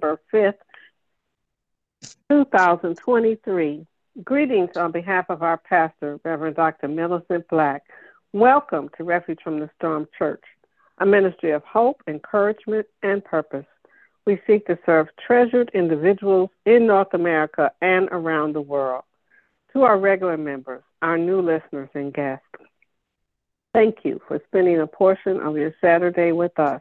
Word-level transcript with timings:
5th, 0.00 0.54
2023. 2.30 3.86
Greetings 4.24 4.76
on 4.76 4.92
behalf 4.92 5.26
of 5.28 5.42
our 5.42 5.56
pastor, 5.56 6.20
Reverend 6.24 6.56
Dr. 6.56 6.88
Millicent 6.88 7.46
Black. 7.48 7.82
Welcome 8.32 8.90
to 8.96 9.04
Refuge 9.04 9.40
from 9.42 9.60
the 9.60 9.70
Storm 9.76 10.08
Church, 10.16 10.42
a 10.98 11.06
ministry 11.06 11.52
of 11.52 11.62
hope, 11.64 12.02
encouragement, 12.06 12.86
and 13.02 13.24
purpose. 13.24 13.66
We 14.26 14.40
seek 14.46 14.66
to 14.66 14.78
serve 14.84 15.08
treasured 15.24 15.70
individuals 15.72 16.50
in 16.66 16.86
North 16.86 17.14
America 17.14 17.72
and 17.80 18.08
around 18.10 18.54
the 18.54 18.60
world. 18.60 19.04
To 19.72 19.82
our 19.82 19.98
regular 19.98 20.36
members, 20.36 20.82
our 21.02 21.18
new 21.18 21.40
listeners, 21.40 21.90
and 21.94 22.12
guests, 22.12 22.44
thank 23.72 23.98
you 24.04 24.20
for 24.26 24.40
spending 24.46 24.80
a 24.80 24.86
portion 24.86 25.40
of 25.40 25.56
your 25.56 25.74
Saturday 25.80 26.32
with 26.32 26.58
us. 26.58 26.80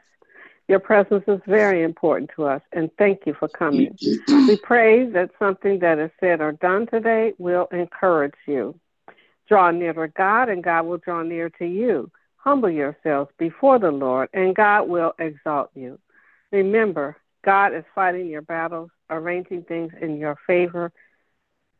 Your 0.67 0.79
presence 0.79 1.23
is 1.27 1.39
very 1.47 1.83
important 1.83 2.29
to 2.35 2.45
us, 2.45 2.61
and 2.73 2.89
thank 2.97 3.21
you 3.25 3.33
for 3.33 3.47
coming. 3.47 3.97
We 4.27 4.57
pray 4.57 5.09
that 5.11 5.31
something 5.39 5.79
that 5.79 5.97
is 5.97 6.11
said 6.19 6.41
or 6.41 6.51
done 6.51 6.87
today 6.87 7.33
will 7.37 7.67
encourage 7.71 8.33
you. 8.45 8.77
Draw 9.47 9.71
near 9.71 9.93
to 9.93 10.09
God, 10.09 10.49
and 10.49 10.61
God 10.61 10.85
will 10.85 10.97
draw 10.97 11.23
near 11.23 11.49
to 11.51 11.65
you. 11.65 12.11
Humble 12.35 12.69
yourselves 12.69 13.31
before 13.37 13.79
the 13.79 13.91
Lord, 13.91 14.29
and 14.33 14.53
God 14.55 14.89
will 14.89 15.13
exalt 15.19 15.69
you. 15.73 15.99
Remember, 16.51 17.15
God 17.45 17.73
is 17.73 17.85
fighting 17.95 18.27
your 18.27 18.41
battles, 18.41 18.89
arranging 19.09 19.63
things 19.63 19.93
in 20.01 20.17
your 20.17 20.37
favor, 20.45 20.91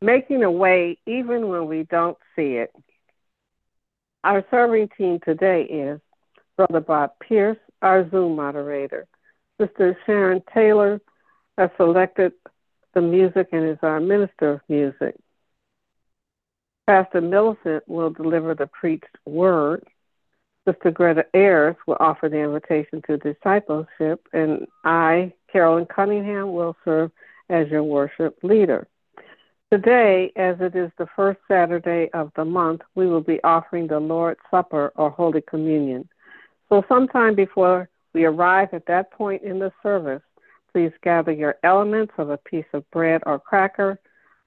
making 0.02 0.44
a 0.44 0.52
way 0.52 0.98
even 1.06 1.50
when 1.50 1.68
we 1.68 1.84
don't 1.84 2.18
see 2.38 2.54
it. 2.54 2.72
Our 4.24 4.46
serving 4.50 4.90
team 4.98 5.20
today 5.24 5.64
is 5.64 6.00
Brother 6.56 6.80
Bob 6.80 7.12
Pierce, 7.20 7.58
our 7.81 8.09
Zoom 8.09 8.36
moderator. 8.36 9.08
Sister 9.59 9.97
Sharon 10.06 10.42
Taylor 10.53 11.02
has 11.58 11.70
selected 11.78 12.33
the 12.94 13.02
music 13.02 13.50
and 13.52 13.67
is 13.67 13.78
our 13.81 14.00
minister 14.00 14.53
of 14.53 14.61
music. 14.70 15.16
Pastor 16.86 17.22
Millicent 17.22 17.88
will 17.88 18.09
deliver 18.09 18.55
the 18.55 18.67
preached 18.67 19.05
word. 19.25 19.83
Sister 20.67 20.92
Greta 20.92 21.25
Ayers 21.33 21.75
will 21.86 21.98
offer 22.00 22.30
the 22.30 22.38
invitation 22.38 23.02
to 23.08 23.17
discipleship, 23.17 24.28
and 24.33 24.67
I, 24.83 25.33
Carolyn 25.52 25.86
Cunningham, 25.86 26.53
will 26.53 26.75
serve 26.83 27.11
as 27.50 27.67
your 27.70 27.83
worship 27.83 28.38
leader. 28.44 28.88
Today, 29.72 30.31
as 30.38 30.55
it 30.61 30.75
is 30.75 30.92
the 30.98 31.08
first 31.16 31.39
Saturday 31.48 32.09
of 32.14 32.31
the 32.36 32.45
month, 32.45 32.81
we 32.95 33.08
will 33.08 33.22
be 33.22 33.44
offering 33.44 33.88
the 33.88 34.00
Lord's 34.00 34.39
Supper 34.50 34.94
or 34.95 35.09
Holy 35.09 35.42
Communion. 35.42 36.08
So, 36.70 36.84
sometime 36.90 37.36
before 37.36 37.90
we 38.14 38.26
arrive 38.26 38.70
at 38.73 38.86
that 38.88 39.12
point 39.12 39.44
in 39.44 39.60
the 39.60 39.72
service, 39.82 40.22
please 40.72 40.92
gather 41.04 41.32
your 41.32 41.56
elements 41.64 42.14
of 42.18 42.30
a 42.30 42.38
piece 42.38 42.66
of 42.73 42.90
bread 42.92 43.22
or 43.26 43.40
cracker, 43.40 44.00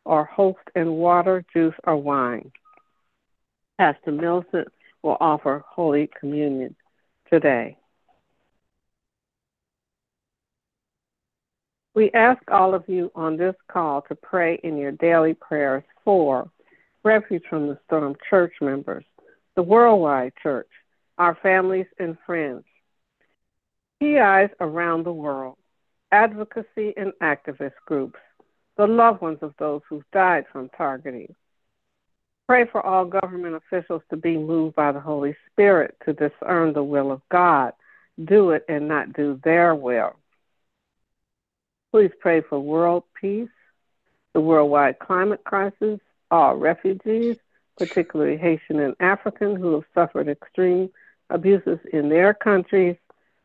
or 0.05 0.25
host 0.25 0.59
and 0.75 0.97
water, 0.97 1.45
juice, 1.53 1.75
or 1.85 1.97
wine. 1.97 2.51
Pastor 3.79 4.13
Millicent 4.13 4.69
will 5.03 5.17
offer 5.21 5.65
Holy 5.69 6.11
Communion 6.19 6.75
today. 7.31 7.77
We 11.95 12.11
ask 12.13 12.41
all 12.51 12.75
of 12.75 12.85
you 12.87 13.11
on 13.15 13.37
this 13.37 13.57
call 13.71 14.03
to 14.03 14.15
pray 14.15 14.61
in 14.63 14.77
your 14.77 14.93
daily 14.93 15.35
prayers 15.35 15.83
for 16.05 16.51
Refuge 17.03 17.43
from 17.49 17.67
the 17.67 17.79
Storm 17.87 18.15
church 18.29 18.53
members, 18.61 19.05
the 19.57 19.63
worldwide 19.63 20.33
church, 20.43 20.69
our 21.21 21.37
families 21.43 21.87
and 21.99 22.17
friends, 22.25 22.65
TIs 24.01 24.49
around 24.59 25.05
the 25.05 25.13
world, 25.13 25.59
advocacy 26.11 26.95
and 26.97 27.13
activist 27.23 27.75
groups, 27.85 28.19
the 28.79 28.87
loved 28.87 29.21
ones 29.21 29.37
of 29.43 29.53
those 29.59 29.83
who've 29.87 30.11
died 30.15 30.47
from 30.51 30.71
targeting. 30.71 31.35
Pray 32.49 32.65
for 32.73 32.85
all 32.85 33.05
government 33.05 33.55
officials 33.55 34.01
to 34.09 34.17
be 34.17 34.39
moved 34.39 34.75
by 34.75 34.93
the 34.93 35.01
Holy 35.01 35.37
Spirit 35.53 35.95
to 36.07 36.15
discern 36.15 36.73
the 36.73 36.83
will 36.83 37.13
of 37.13 37.21
God, 37.31 37.75
do 38.25 38.53
it 38.53 38.65
and 38.67 38.89
not 38.89 39.13
do 39.13 39.39
their 39.45 39.75
will. 39.75 40.17
Please 41.93 42.13
pray 42.19 42.41
for 42.41 42.59
world 42.59 43.05
peace, 43.21 43.51
the 44.33 44.41
worldwide 44.41 44.99
climate 45.01 45.45
crisis, 45.45 46.01
all 46.31 46.57
refugees, 46.57 47.37
particularly 47.77 48.39
Haitian 48.39 48.81
and 48.81 48.95
African, 49.01 49.55
who 49.55 49.75
have 49.75 49.85
suffered 49.95 50.27
extreme 50.27 50.89
abuses 51.31 51.79
in 51.93 52.09
their 52.09 52.35
countries 52.35 52.97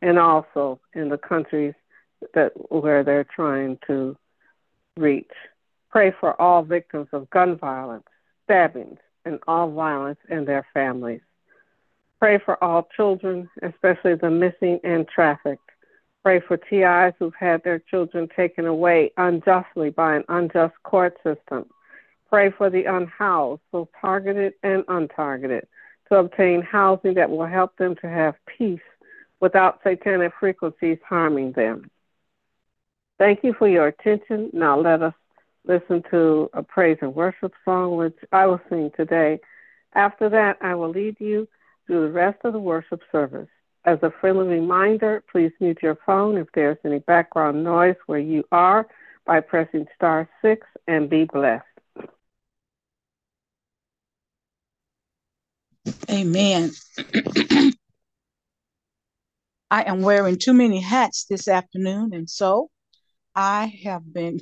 and 0.02 0.18
also 0.18 0.80
in 0.94 1.08
the 1.08 1.18
countries 1.18 1.74
that 2.34 2.52
where 2.70 3.04
they're 3.04 3.24
trying 3.24 3.78
to 3.86 4.16
reach. 4.96 5.30
Pray 5.90 6.12
for 6.20 6.40
all 6.40 6.62
victims 6.62 7.08
of 7.12 7.30
gun 7.30 7.56
violence, 7.56 8.06
stabbings, 8.44 8.98
and 9.24 9.38
all 9.46 9.70
violence 9.70 10.18
and 10.28 10.46
their 10.46 10.66
families. 10.74 11.20
Pray 12.18 12.38
for 12.38 12.62
all 12.62 12.88
children, 12.96 13.48
especially 13.62 14.14
the 14.14 14.30
missing 14.30 14.80
and 14.84 15.06
trafficked. 15.08 15.70
Pray 16.22 16.40
for 16.40 16.56
TIs 16.56 17.14
who've 17.18 17.34
had 17.38 17.62
their 17.62 17.78
children 17.78 18.28
taken 18.34 18.66
away 18.66 19.12
unjustly 19.16 19.90
by 19.90 20.16
an 20.16 20.24
unjust 20.28 20.74
court 20.82 21.16
system. 21.22 21.66
Pray 22.28 22.50
for 22.50 22.68
the 22.70 22.84
unhoused, 22.84 23.60
both 23.70 23.88
targeted 24.00 24.54
and 24.62 24.84
untargeted, 24.86 25.66
to 26.08 26.16
obtain 26.16 26.62
housing 26.62 27.14
that 27.14 27.30
will 27.30 27.46
help 27.46 27.76
them 27.76 27.94
to 27.96 28.08
have 28.08 28.34
peace 28.46 28.80
without 29.40 29.80
satanic 29.82 30.32
frequencies 30.38 30.98
harming 31.06 31.52
them. 31.52 31.90
Thank 33.18 33.42
you 33.42 33.54
for 33.54 33.68
your 33.68 33.88
attention. 33.88 34.50
Now 34.52 34.78
let 34.78 35.02
us 35.02 35.14
listen 35.66 36.02
to 36.10 36.50
a 36.52 36.62
praise 36.62 36.98
and 37.00 37.14
worship 37.14 37.52
song, 37.64 37.96
which 37.96 38.16
I 38.32 38.46
will 38.46 38.60
sing 38.68 38.90
today. 38.96 39.40
After 39.94 40.28
that, 40.28 40.58
I 40.60 40.74
will 40.74 40.90
lead 40.90 41.16
you 41.18 41.48
through 41.86 42.06
the 42.06 42.12
rest 42.12 42.38
of 42.44 42.52
the 42.52 42.58
worship 42.58 43.00
service. 43.10 43.48
As 43.84 43.98
a 44.02 44.12
friendly 44.20 44.46
reminder, 44.46 45.22
please 45.30 45.52
mute 45.60 45.78
your 45.82 45.98
phone 46.04 46.36
if 46.36 46.48
there's 46.54 46.78
any 46.84 46.98
background 47.00 47.62
noise 47.62 47.96
where 48.06 48.18
you 48.18 48.44
are 48.52 48.86
by 49.24 49.40
pressing 49.40 49.86
star 49.94 50.28
six 50.42 50.66
and 50.86 51.08
be 51.08 51.24
blessed. 51.24 51.64
Amen. 56.10 56.70
I 59.70 59.82
am 59.82 60.02
wearing 60.02 60.38
too 60.38 60.52
many 60.52 60.80
hats 60.80 61.24
this 61.24 61.48
afternoon, 61.48 62.14
and 62.14 62.28
so 62.30 62.70
I 63.34 63.66
have 63.84 64.12
been 64.12 64.40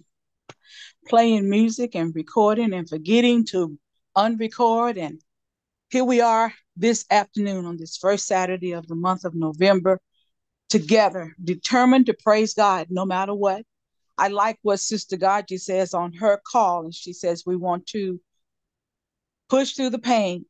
playing 1.08 1.48
music 1.48 1.94
and 1.94 2.14
recording 2.14 2.72
and 2.72 2.88
forgetting 2.88 3.44
to 3.46 3.78
unrecord. 4.16 4.98
And 4.98 5.20
here 5.90 6.04
we 6.04 6.20
are 6.20 6.52
this 6.76 7.04
afternoon 7.10 7.66
on 7.66 7.76
this 7.76 7.96
first 7.96 8.26
Saturday 8.26 8.72
of 8.72 8.86
the 8.86 8.94
month 8.94 9.24
of 9.24 9.34
November, 9.34 10.00
together, 10.68 11.34
determined 11.42 12.06
to 12.06 12.14
praise 12.14 12.54
God 12.54 12.88
no 12.90 13.04
matter 13.04 13.34
what. 13.34 13.64
I 14.16 14.28
like 14.28 14.58
what 14.62 14.80
Sister 14.80 15.16
Gaji 15.16 15.58
says 15.58 15.94
on 15.94 16.12
her 16.14 16.40
call, 16.50 16.84
and 16.84 16.94
she 16.94 17.12
says 17.12 17.44
we 17.44 17.56
want 17.56 17.86
to 17.88 18.20
push 19.48 19.72
through 19.72 19.90
the 19.90 19.98
pain. 19.98 20.46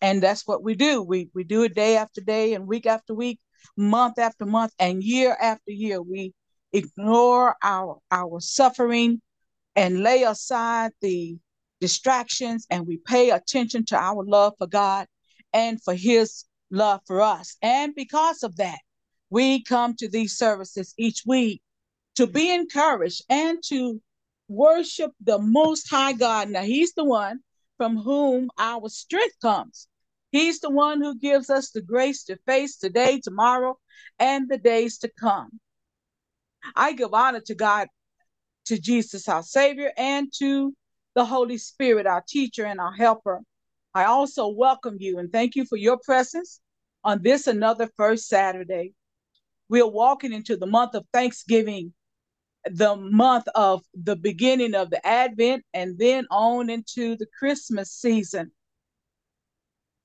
And 0.00 0.22
that's 0.22 0.46
what 0.46 0.62
we 0.62 0.74
do. 0.74 1.02
We 1.02 1.28
we 1.34 1.44
do 1.44 1.62
it 1.64 1.74
day 1.74 1.96
after 1.96 2.20
day 2.20 2.54
and 2.54 2.66
week 2.66 2.86
after 2.86 3.14
week, 3.14 3.40
month 3.76 4.18
after 4.18 4.46
month, 4.46 4.72
and 4.78 5.02
year 5.02 5.36
after 5.40 5.72
year. 5.72 6.00
We 6.00 6.34
ignore 6.72 7.56
our 7.62 7.98
our 8.10 8.40
suffering 8.40 9.20
and 9.74 10.02
lay 10.02 10.22
aside 10.22 10.92
the 11.00 11.38
distractions 11.80 12.66
and 12.70 12.86
we 12.86 12.98
pay 12.98 13.30
attention 13.30 13.84
to 13.86 13.96
our 13.96 14.24
love 14.24 14.54
for 14.58 14.66
God 14.66 15.06
and 15.52 15.82
for 15.82 15.94
his 15.94 16.44
love 16.70 17.00
for 17.06 17.22
us. 17.22 17.56
And 17.62 17.94
because 17.94 18.42
of 18.42 18.56
that, 18.56 18.78
we 19.30 19.62
come 19.62 19.94
to 19.96 20.08
these 20.08 20.36
services 20.36 20.94
each 20.98 21.22
week 21.26 21.62
to 22.16 22.26
be 22.26 22.52
encouraged 22.52 23.22
and 23.28 23.58
to 23.66 24.00
worship 24.48 25.12
the 25.20 25.38
most 25.38 25.88
high 25.88 26.12
God. 26.12 26.50
Now 26.50 26.62
he's 26.62 26.92
the 26.94 27.04
one 27.04 27.40
from 27.78 27.96
whom 27.96 28.50
our 28.58 28.90
strength 28.90 29.36
comes. 29.40 29.88
He's 30.30 30.60
the 30.60 30.70
one 30.70 31.00
who 31.00 31.18
gives 31.18 31.48
us 31.48 31.70
the 31.70 31.80
grace 31.80 32.24
to 32.24 32.36
face 32.44 32.76
today, 32.76 33.20
tomorrow, 33.20 33.78
and 34.18 34.48
the 34.48 34.58
days 34.58 34.98
to 34.98 35.10
come. 35.18 35.58
I 36.76 36.92
give 36.92 37.14
honor 37.14 37.40
to 37.46 37.54
God 37.54 37.88
to 38.66 38.78
Jesus, 38.78 39.28
our 39.28 39.42
Savior, 39.42 39.92
and 39.96 40.30
to 40.38 40.74
the 41.14 41.24
Holy 41.24 41.56
Spirit, 41.56 42.06
our 42.06 42.22
teacher 42.28 42.66
and 42.66 42.78
our 42.78 42.92
helper. 42.92 43.40
I 43.94 44.04
also 44.04 44.48
welcome 44.48 44.96
you 45.00 45.18
and 45.18 45.32
thank 45.32 45.56
you 45.56 45.64
for 45.64 45.76
your 45.76 45.98
presence 46.04 46.60
on 47.02 47.22
this 47.22 47.46
another 47.46 47.88
first 47.96 48.28
Saturday. 48.28 48.92
We 49.70 49.80
are 49.80 49.90
walking 49.90 50.32
into 50.32 50.56
the 50.56 50.66
month 50.66 50.94
of 50.94 51.06
Thanksgiving, 51.12 51.94
the 52.76 52.96
month 52.96 53.46
of 53.54 53.82
the 53.94 54.16
beginning 54.16 54.74
of 54.74 54.90
the 54.90 55.04
Advent, 55.06 55.64
and 55.74 55.98
then 55.98 56.26
on 56.30 56.70
into 56.70 57.16
the 57.16 57.26
Christmas 57.38 57.92
season. 57.92 58.52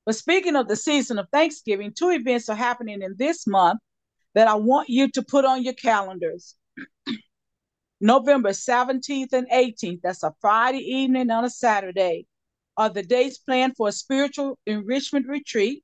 But 0.05 0.15
speaking 0.15 0.55
of 0.55 0.67
the 0.67 0.75
season 0.75 1.17
of 1.17 1.27
Thanksgiving, 1.31 1.93
two 1.93 2.09
events 2.09 2.49
are 2.49 2.55
happening 2.55 3.01
in 3.01 3.15
this 3.17 3.47
month 3.47 3.79
that 4.35 4.47
I 4.47 4.55
want 4.55 4.89
you 4.89 5.09
to 5.11 5.21
put 5.21 5.45
on 5.45 5.63
your 5.63 5.73
calendars. 5.73 6.55
November 8.01 8.49
17th 8.49 9.31
and 9.33 9.49
18th, 9.49 10.01
that's 10.01 10.23
a 10.23 10.33
Friday 10.41 10.79
evening 10.79 11.29
on 11.29 11.45
a 11.45 11.49
Saturday, 11.49 12.25
are 12.75 12.89
the 12.89 13.03
dates 13.03 13.37
planned 13.37 13.77
for 13.77 13.87
a 13.87 13.93
spiritual 13.93 14.57
enrichment 14.65 15.27
retreat 15.27 15.83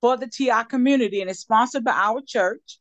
for 0.00 0.16
the 0.16 0.26
TI 0.26 0.64
community 0.68 1.20
and 1.20 1.30
it's 1.30 1.40
sponsored 1.40 1.84
by 1.84 1.92
our 1.92 2.20
church. 2.26 2.80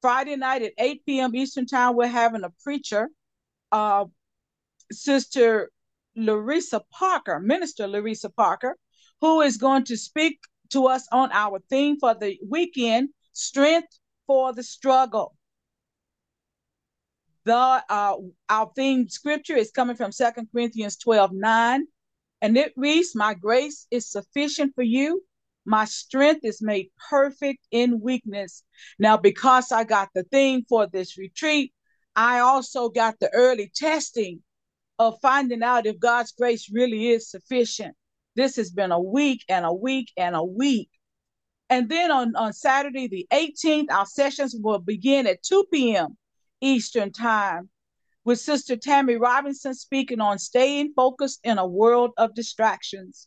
Friday 0.00 0.36
night 0.36 0.62
at 0.62 0.72
8 0.78 1.06
p.m. 1.06 1.34
Eastern 1.34 1.66
Time, 1.66 1.96
we're 1.96 2.06
having 2.06 2.44
a 2.44 2.52
preacher, 2.62 3.08
uh, 3.72 4.04
Sister 4.92 5.70
Larissa 6.14 6.82
Parker, 6.92 7.40
Minister 7.40 7.86
Larissa 7.86 8.30
Parker, 8.30 8.76
who 9.20 9.40
is 9.40 9.56
going 9.56 9.84
to 9.84 9.96
speak 9.96 10.38
to 10.70 10.86
us 10.86 11.06
on 11.12 11.30
our 11.32 11.60
theme 11.70 11.98
for 11.98 12.14
the 12.14 12.38
weekend 12.48 13.10
Strength 13.32 13.98
for 14.26 14.52
the 14.52 14.62
Struggle. 14.62 15.36
The 17.44 17.54
uh, 17.88 18.16
our 18.48 18.72
theme 18.74 19.08
scripture 19.08 19.56
is 19.56 19.70
coming 19.70 19.94
from 19.94 20.10
Second 20.10 20.48
Corinthians 20.52 20.96
12 20.96 21.30
9. 21.32 21.86
And 22.42 22.56
it 22.58 22.72
reads, 22.76 23.14
My 23.14 23.34
grace 23.34 23.86
is 23.90 24.10
sufficient 24.10 24.74
for 24.74 24.82
you. 24.82 25.22
My 25.66 25.84
strength 25.84 26.44
is 26.44 26.62
made 26.62 26.90
perfect 27.10 27.66
in 27.72 28.00
weakness. 28.00 28.62
Now, 28.98 29.16
because 29.16 29.72
I 29.72 29.82
got 29.84 30.10
the 30.14 30.22
theme 30.22 30.64
for 30.68 30.86
this 30.86 31.18
retreat, 31.18 31.72
I 32.14 32.38
also 32.38 32.88
got 32.88 33.18
the 33.18 33.32
early 33.34 33.70
testing 33.74 34.42
of 34.98 35.20
finding 35.20 35.62
out 35.62 35.86
if 35.86 35.98
God's 35.98 36.32
grace 36.32 36.70
really 36.72 37.08
is 37.08 37.30
sufficient. 37.30 37.96
This 38.36 38.56
has 38.56 38.70
been 38.70 38.92
a 38.92 39.00
week 39.00 39.44
and 39.48 39.66
a 39.66 39.72
week 39.72 40.12
and 40.16 40.36
a 40.36 40.44
week. 40.44 40.88
And 41.68 41.88
then 41.88 42.12
on, 42.12 42.36
on 42.36 42.52
Saturday, 42.52 43.08
the 43.08 43.26
18th, 43.32 43.90
our 43.90 44.06
sessions 44.06 44.54
will 44.58 44.78
begin 44.78 45.26
at 45.26 45.42
2 45.42 45.64
p.m. 45.72 46.16
Eastern 46.60 47.10
Time, 47.10 47.68
with 48.24 48.38
Sister 48.38 48.76
Tammy 48.76 49.16
Robinson 49.16 49.74
speaking 49.74 50.20
on 50.20 50.38
staying 50.38 50.92
focused 50.94 51.40
in 51.42 51.58
a 51.58 51.66
world 51.66 52.12
of 52.16 52.34
distractions. 52.34 53.26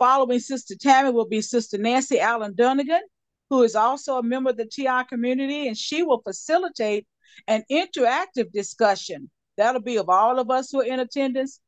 Following 0.00 0.40
Sister 0.40 0.74
Tammy 0.74 1.12
will 1.12 1.28
be 1.28 1.42
Sister 1.42 1.78
Nancy 1.78 2.18
Allen 2.18 2.54
Dunnigan, 2.56 3.02
who 3.50 3.62
is 3.62 3.76
also 3.76 4.16
a 4.16 4.22
member 4.22 4.50
of 4.50 4.56
the 4.56 4.64
TI 4.64 5.04
community, 5.08 5.68
and 5.68 5.76
she 5.76 6.02
will 6.02 6.22
facilitate 6.22 7.06
an 7.46 7.64
interactive 7.70 8.50
discussion. 8.50 9.30
That'll 9.58 9.82
be 9.82 9.98
of 9.98 10.08
all 10.08 10.38
of 10.38 10.50
us 10.50 10.70
who 10.72 10.80
are 10.80 10.86
in 10.86 11.00
attendance. 11.00 11.60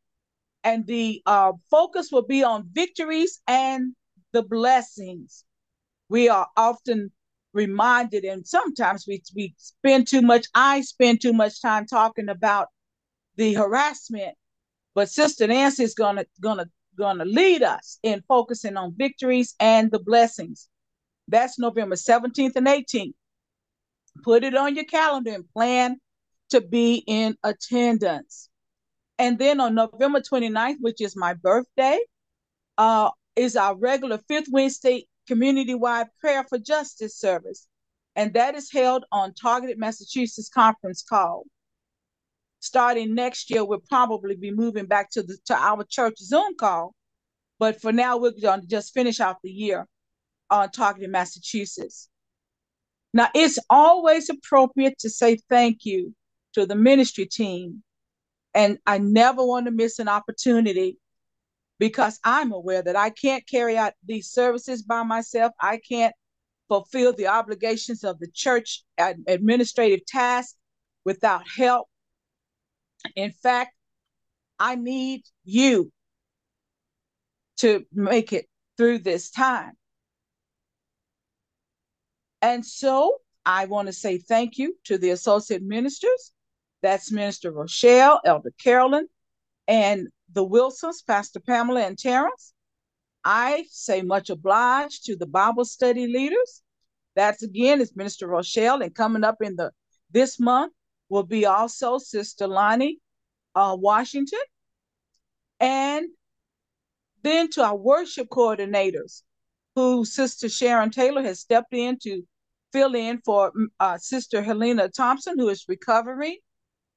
And 0.65 0.87
the 0.87 1.23
uh, 1.27 1.53
focus 1.71 2.11
will 2.11 2.27
be 2.27 2.43
on 2.43 2.71
victories 2.73 3.41
and 3.47 3.95
the 4.33 4.43
blessings. 4.43 5.45
We 6.09 6.29
are 6.31 6.49
often 6.57 7.13
reminded 7.53 8.25
and 8.25 8.47
sometimes 8.47 9.05
we, 9.07 9.23
we 9.37 9.55
spend 9.59 10.09
too 10.09 10.23
much 10.23 10.47
i 10.55 10.81
spend 10.81 11.21
too 11.21 11.35
much 11.35 11.61
time 11.61 11.87
talking 11.87 12.29
about 12.31 12.69
the 13.37 13.53
harassment 13.53 14.35
but 14.95 15.11
sister 15.11 15.47
nancy 15.47 15.85
is 15.85 15.95
gonna 15.95 16.25
gonna 16.41 16.65
gonna 16.97 17.25
lead 17.25 17.63
us 17.63 17.99
in 18.03 18.23
focusing 18.29 18.77
on 18.77 18.95
victories 18.97 19.55
and 19.61 19.91
the 19.91 19.99
blessings. 19.99 20.69
That's 21.29 21.59
november 21.59 21.97
17th 21.97 22.57
and 22.57 22.67
18th 22.67 23.15
put 24.25 24.45
it 24.45 24.55
on 24.55 24.75
your 24.75 24.85
calendar 24.85 25.33
and 25.33 25.49
plan 25.53 25.97
to 26.51 26.61
be 26.61 27.03
in 27.07 27.35
attendance. 27.43 28.51
And 29.19 29.39
then 29.39 29.61
on 29.61 29.75
november 29.75 30.21
29th 30.21 30.77
which 30.81 31.01
is 31.01 31.17
my 31.17 31.35
birthday 31.35 31.99
uh, 32.79 33.11
is 33.37 33.57
our 33.57 33.77
regular 33.77 34.19
fifth 34.29 34.49
wednesday 34.51 35.07
community-wide 35.29 36.09
prayer 36.21 36.45
for 36.49 36.59
justice 36.59 37.17
service, 37.17 37.69
and 38.17 38.35
that 38.35 38.55
is 38.55 38.71
held 38.71 39.05
on 39.13 39.35
Targeted 39.35 39.79
Massachusetts 39.79 40.49
conference 40.49 41.03
call. 41.03 41.45
Starting 42.63 43.13
next 43.13 43.51
year, 43.51 43.65
we'll 43.65 43.83
probably 43.89 44.37
be 44.37 44.53
moving 44.53 44.87
back 44.87 45.11
to 45.11 45.21
the 45.21 45.37
to 45.47 45.55
our 45.55 45.83
church 45.83 46.17
Zoom 46.19 46.55
call, 46.57 46.95
but 47.59 47.81
for 47.81 47.91
now, 47.91 48.17
we're 48.17 48.31
going 48.41 48.61
to 48.61 48.69
just 48.69 48.95
finish 48.95 49.19
out 49.19 49.39
the 49.43 49.51
year 49.51 49.89
uh, 50.49 50.59
on 50.59 50.71
Targeted 50.71 51.11
Massachusetts. 51.11 52.09
Now, 53.13 53.31
it's 53.35 53.59
always 53.69 54.31
appropriate 54.31 54.97
to 55.01 55.11
say 55.11 55.39
thank 55.51 55.85
you 55.85 56.15
to 56.55 56.65
the 56.65 56.77
ministry 56.77 57.27
team, 57.27 57.83
and 58.55 58.79
I 58.87 58.99
never 58.99 59.45
want 59.45 59.67
to 59.67 59.73
miss 59.73 59.99
an 59.99 60.07
opportunity 60.07 60.99
because 61.81 62.21
I'm 62.23 62.53
aware 62.53 62.81
that 62.81 62.95
I 62.95 63.11
can't 63.11 63.45
carry 63.45 63.77
out 63.77 63.95
these 64.07 64.31
services 64.31 64.85
by 64.85 65.03
myself. 65.03 65.51
I 65.61 65.79
can't 65.79 66.15
fulfill 66.69 67.13
the 67.13 67.27
obligations 67.27 68.05
of 68.05 68.21
the 68.21 68.29
church 68.33 68.85
administrative 69.27 70.07
tasks 70.07 70.55
without 71.05 71.43
help. 71.49 71.89
In 73.17 73.33
fact, 73.33 73.75
I 74.59 74.77
need 74.77 75.23
you 75.45 75.91
to 77.59 77.85
make 77.93 78.33
it 78.33 78.47
through 78.77 78.99
this 78.99 79.31
time. 79.31 79.73
And 82.41 82.65
so 82.65 83.19
I 83.47 83.67
want 83.67 83.87
to 83.87 83.93
say 83.93 84.19
thank 84.19 84.59
you 84.59 84.77
to 84.85 84.99
the 84.99 85.11
associate 85.11 85.63
ministers. 85.63 86.33
That's 86.83 87.13
Minister 87.13 87.53
Rochelle, 87.53 88.21
Elder 88.25 88.53
Carolyn, 88.63 89.07
and 89.69 90.09
the 90.33 90.43
Wilsons, 90.43 91.03
Pastor 91.03 91.41
Pamela 91.41 91.83
and 91.83 91.99
Terrence. 91.99 92.53
I 93.25 93.67
say 93.71 94.03
much 94.03 94.31
obliged 94.31 95.05
to 95.07 95.17
the 95.17 95.27
Bible 95.27 95.65
study 95.65 96.09
leaders. 96.09 96.63
That's 97.15 97.43
again 97.43 97.81
is 97.81 97.95
Minister 97.95 98.27
Rochelle, 98.27 98.83
and 98.83 98.95
coming 98.95 99.23
up 99.23 99.37
in 99.41 99.55
the 99.55 99.71
this 100.11 100.41
month 100.41 100.73
will 101.13 101.23
be 101.23 101.45
also 101.45 101.99
Sister 101.99 102.47
Lonnie 102.47 102.99
uh, 103.55 103.77
Washington, 103.79 104.41
and 105.61 106.07
then 107.23 107.51
to 107.51 107.63
our 107.63 107.77
worship 107.77 108.29
coordinators, 108.31 109.23
who 109.75 110.07
Sister 110.07 110.49
Sharon 110.49 110.91
Taylor 110.91 111.23
has 111.23 111.41
stepped 111.41 111.75
in 111.75 111.99
to 112.05 112.23
fill 112.73 112.95
in 112.95 113.21
for 113.27 113.53
uh, 113.79 113.99
Sister 113.99 114.43
Helena 114.43 114.89
Thompson, 114.89 115.39
who 115.39 115.51
is 115.51 115.67
recovering 115.69 116.39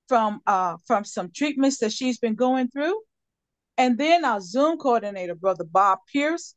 from 0.07 0.39
uh, 0.47 0.77
from 0.87 1.03
some 1.03 1.29
treatments 1.35 1.79
that 1.79 1.91
she's 1.91 2.17
been 2.17 2.35
going 2.35 2.69
through. 2.69 2.97
And 3.77 3.97
then 3.97 4.23
our 4.23 4.39
Zoom 4.39 4.77
coordinator, 4.77 5.35
Brother 5.35 5.65
Bob 5.65 5.99
Pierce, 6.11 6.55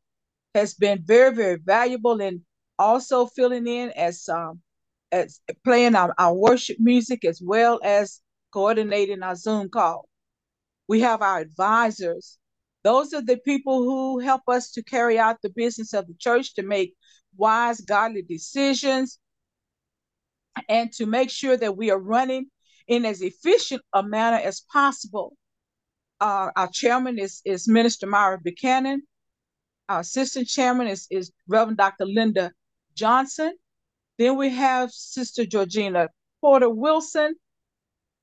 has 0.54 0.74
been 0.74 1.02
very, 1.04 1.34
very 1.34 1.58
valuable 1.58 2.20
in 2.20 2.44
also 2.78 3.26
filling 3.26 3.66
in 3.66 3.90
as 3.90 4.28
um, 4.28 4.60
as 5.12 5.40
playing 5.64 5.94
our, 5.94 6.14
our 6.18 6.34
worship 6.34 6.76
music 6.78 7.24
as 7.24 7.40
well 7.42 7.80
as 7.82 8.20
coordinating 8.52 9.22
our 9.22 9.36
Zoom 9.36 9.68
call. 9.68 10.08
We 10.88 11.00
have 11.00 11.22
our 11.22 11.38
advisors. 11.38 12.38
Those 12.82 13.12
are 13.12 13.22
the 13.22 13.38
people 13.38 13.82
who 13.82 14.18
help 14.20 14.42
us 14.48 14.70
to 14.72 14.82
carry 14.82 15.18
out 15.18 15.42
the 15.42 15.50
business 15.50 15.92
of 15.92 16.06
the 16.06 16.14
church 16.14 16.54
to 16.54 16.62
make 16.62 16.94
wise, 17.36 17.80
godly 17.80 18.22
decisions 18.22 19.18
and 20.68 20.92
to 20.92 21.06
make 21.06 21.30
sure 21.30 21.56
that 21.56 21.76
we 21.76 21.90
are 21.90 21.98
running 21.98 22.46
in 22.86 23.04
as 23.04 23.20
efficient 23.20 23.82
a 23.92 24.02
manner 24.02 24.38
as 24.38 24.62
possible. 24.72 25.36
Uh, 26.20 26.50
our 26.56 26.68
chairman 26.68 27.18
is, 27.18 27.42
is 27.44 27.68
Minister 27.68 28.06
Myra 28.06 28.38
Buchanan. 28.38 29.02
Our 29.88 30.00
assistant 30.00 30.48
chairman 30.48 30.88
is, 30.88 31.06
is 31.10 31.32
Reverend 31.46 31.78
Dr. 31.78 32.06
Linda 32.06 32.52
Johnson. 32.94 33.54
Then 34.18 34.36
we 34.36 34.50
have 34.50 34.90
Sister 34.90 35.46
Georgina 35.46 36.08
Porter 36.40 36.68
Wilson 36.68 37.34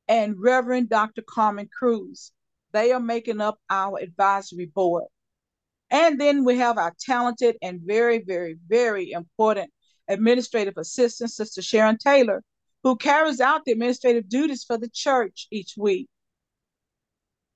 and 0.08 0.36
Reverend 0.38 0.90
Dr. 0.90 1.22
Carmen 1.22 1.70
Cruz. 1.78 2.32
They 2.74 2.92
are 2.92 3.00
making 3.00 3.42
up 3.42 3.58
our 3.70 4.00
advisory 4.00 4.66
board. 4.66 5.06
And 5.90 6.20
then 6.20 6.44
we 6.44 6.58
have 6.58 6.78
our 6.78 6.94
talented 7.00 7.56
and 7.62 7.80
very, 7.82 8.20
very, 8.20 8.58
very 8.68 9.12
important 9.12 9.72
administrative 10.10 10.78
assistant, 10.78 11.32
Sister 11.32 11.62
Sharon 11.62 11.98
Taylor, 11.98 12.44
who 12.84 12.98
carries 12.98 13.40
out 13.40 13.64
the 13.66 13.72
administrative 13.72 14.28
duties 14.28 14.64
for 14.64 14.78
the 14.78 14.90
church 14.90 15.48
each 15.52 15.76
week. 15.78 16.08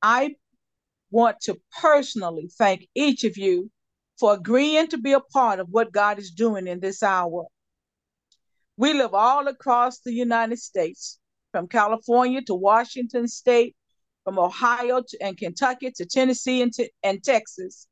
I 0.02 0.36
want 1.12 1.42
to 1.42 1.60
personally 1.82 2.50
thank 2.58 2.88
each 2.96 3.26
of 3.26 3.38
you 3.38 3.70
for 4.18 4.34
agreeing 4.34 4.88
to 4.88 4.98
be 4.98 5.14
a 5.14 5.20
part 5.20 5.60
of 5.60 5.68
what 5.70 5.92
God 5.92 6.20
is 6.20 6.32
doing 6.32 6.68
in 6.68 6.80
this 6.80 7.04
hour. 7.04 7.46
We 8.80 8.94
live 8.94 9.14
all 9.14 9.50
across 9.50 10.00
the 10.00 10.14
United 10.14 10.58
States. 10.58 11.20
from 11.52 11.68
California 11.68 12.42
to 12.44 12.56
Washington 12.56 13.28
State, 13.28 13.76
from 14.24 14.40
Ohio 14.40 15.02
to, 15.08 15.18
and 15.22 15.38
Kentucky 15.38 15.92
to 15.92 16.06
Tennessee 16.06 16.62
and, 16.62 16.72
to, 16.74 16.90
and 17.04 17.24
Texas. 17.24 17.88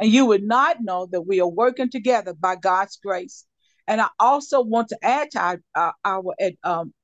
And 0.00 0.10
you 0.10 0.26
would 0.26 0.42
not 0.42 0.78
know 0.80 1.06
that 1.12 1.22
we 1.22 1.40
are 1.40 1.48
working 1.48 1.90
together 1.90 2.34
by 2.34 2.56
God's 2.56 2.96
grace. 2.96 3.44
And 3.86 4.00
I 4.00 4.08
also 4.18 4.62
want 4.62 4.88
to 4.88 4.98
add 5.02 5.32
to 5.32 5.40
our, 5.40 5.62
our, 5.74 5.94
our, 6.04 6.22
um, 6.62 6.94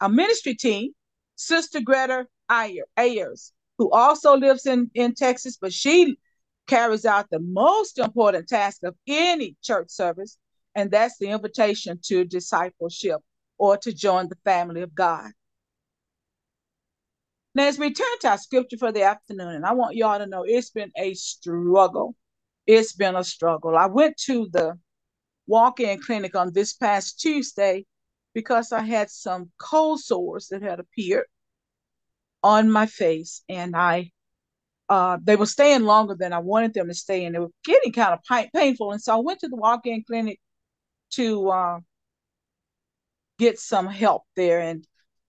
our 0.00 0.08
ministry 0.08 0.54
team, 0.54 0.92
Sister 1.34 1.80
Greta 1.80 2.26
Ayers, 2.50 3.52
who 3.78 3.90
also 3.90 4.36
lives 4.36 4.66
in, 4.66 4.90
in 4.94 5.14
Texas, 5.14 5.58
but 5.60 5.72
she 5.72 6.18
carries 6.66 7.04
out 7.04 7.26
the 7.30 7.40
most 7.40 7.98
important 7.98 8.48
task 8.48 8.82
of 8.84 8.94
any 9.06 9.56
church 9.62 9.90
service, 9.90 10.38
and 10.76 10.90
that's 10.90 11.18
the 11.18 11.28
invitation 11.30 11.98
to 12.04 12.24
discipleship 12.24 13.20
or 13.58 13.78
to 13.78 13.92
join 13.92 14.28
the 14.28 14.36
family 14.44 14.82
of 14.82 14.94
God. 14.94 15.30
Now, 17.54 17.66
as 17.66 17.78
we 17.78 17.94
turn 17.94 18.18
to 18.20 18.28
our 18.28 18.38
scripture 18.38 18.76
for 18.76 18.92
the 18.92 19.02
afternoon, 19.02 19.54
and 19.54 19.64
I 19.64 19.72
want 19.72 19.96
y'all 19.96 20.18
to 20.18 20.26
know 20.26 20.44
it's 20.46 20.70
been 20.70 20.92
a 20.94 21.14
struggle. 21.14 22.14
It's 22.66 22.92
been 22.92 23.16
a 23.16 23.24
struggle. 23.24 23.74
I 23.74 23.86
went 23.86 24.18
to 24.26 24.48
the 24.52 24.78
walk 25.46 25.80
in 25.80 25.98
clinic 26.02 26.36
on 26.36 26.52
this 26.52 26.74
past 26.74 27.18
Tuesday 27.18 27.86
because 28.34 28.70
I 28.72 28.82
had 28.82 29.08
some 29.10 29.50
cold 29.58 30.00
sores 30.00 30.48
that 30.48 30.60
had 30.60 30.78
appeared 30.78 31.24
on 32.42 32.70
my 32.70 32.84
face, 32.84 33.42
and 33.48 33.74
I 33.74 34.10
uh, 34.90 35.16
they 35.24 35.36
were 35.36 35.46
staying 35.46 35.82
longer 35.82 36.14
than 36.14 36.34
I 36.34 36.38
wanted 36.38 36.74
them 36.74 36.88
to 36.88 36.94
stay, 36.94 37.24
and 37.24 37.34
they 37.34 37.38
were 37.38 37.50
getting 37.64 37.92
kind 37.92 38.12
of 38.12 38.50
painful. 38.52 38.92
And 38.92 39.00
so 39.02 39.16
I 39.16 39.20
went 39.20 39.40
to 39.40 39.48
the 39.48 39.56
walk-in 39.56 40.04
clinic 40.06 40.38
to 41.12 41.48
uh, 41.50 41.80
get 43.38 43.58
some 43.58 43.86
help 43.86 44.24
there, 44.36 44.60
and 44.60 44.86